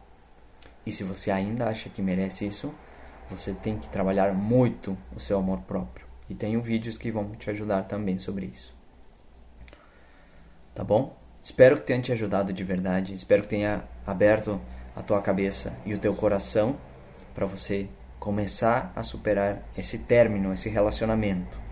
E 0.86 0.92
se 0.92 1.04
você 1.04 1.32
ainda 1.32 1.68
acha 1.68 1.90
que 1.90 2.04
merece 2.04 2.46
isso, 2.46 2.72
você 3.30 3.52
tem 3.52 3.80
que 3.80 3.90
trabalhar 3.90 4.32
muito 4.32 4.96
o 5.16 5.20
seu 5.20 5.40
amor 5.40 5.62
próprio. 5.62 6.06
E 6.30 6.36
tenho 6.36 6.62
vídeos 6.62 7.00
que 7.00 7.10
vão 7.10 7.32
te 7.32 7.50
ajudar 7.50 7.86
também 7.86 8.20
sobre 8.20 8.46
isso. 8.46 8.76
Tá 10.76 10.84
bom? 10.84 11.17
Espero 11.42 11.78
que 11.78 11.84
tenha 11.84 12.02
te 12.02 12.12
ajudado 12.12 12.52
de 12.52 12.64
verdade. 12.64 13.14
Espero 13.14 13.44
que 13.44 13.50
tenha 13.50 13.84
aberto 14.06 14.60
a 14.96 15.02
tua 15.02 15.22
cabeça 15.22 15.78
e 15.86 15.94
o 15.94 16.00
teu 16.00 16.16
coração 16.16 16.78
para 17.34 17.46
você 17.46 17.88
começar 18.20 18.92
a 18.96 19.04
superar 19.04 19.62
esse 19.78 20.00
término, 20.00 20.54
esse 20.54 20.70
relacionamento. 20.70 21.67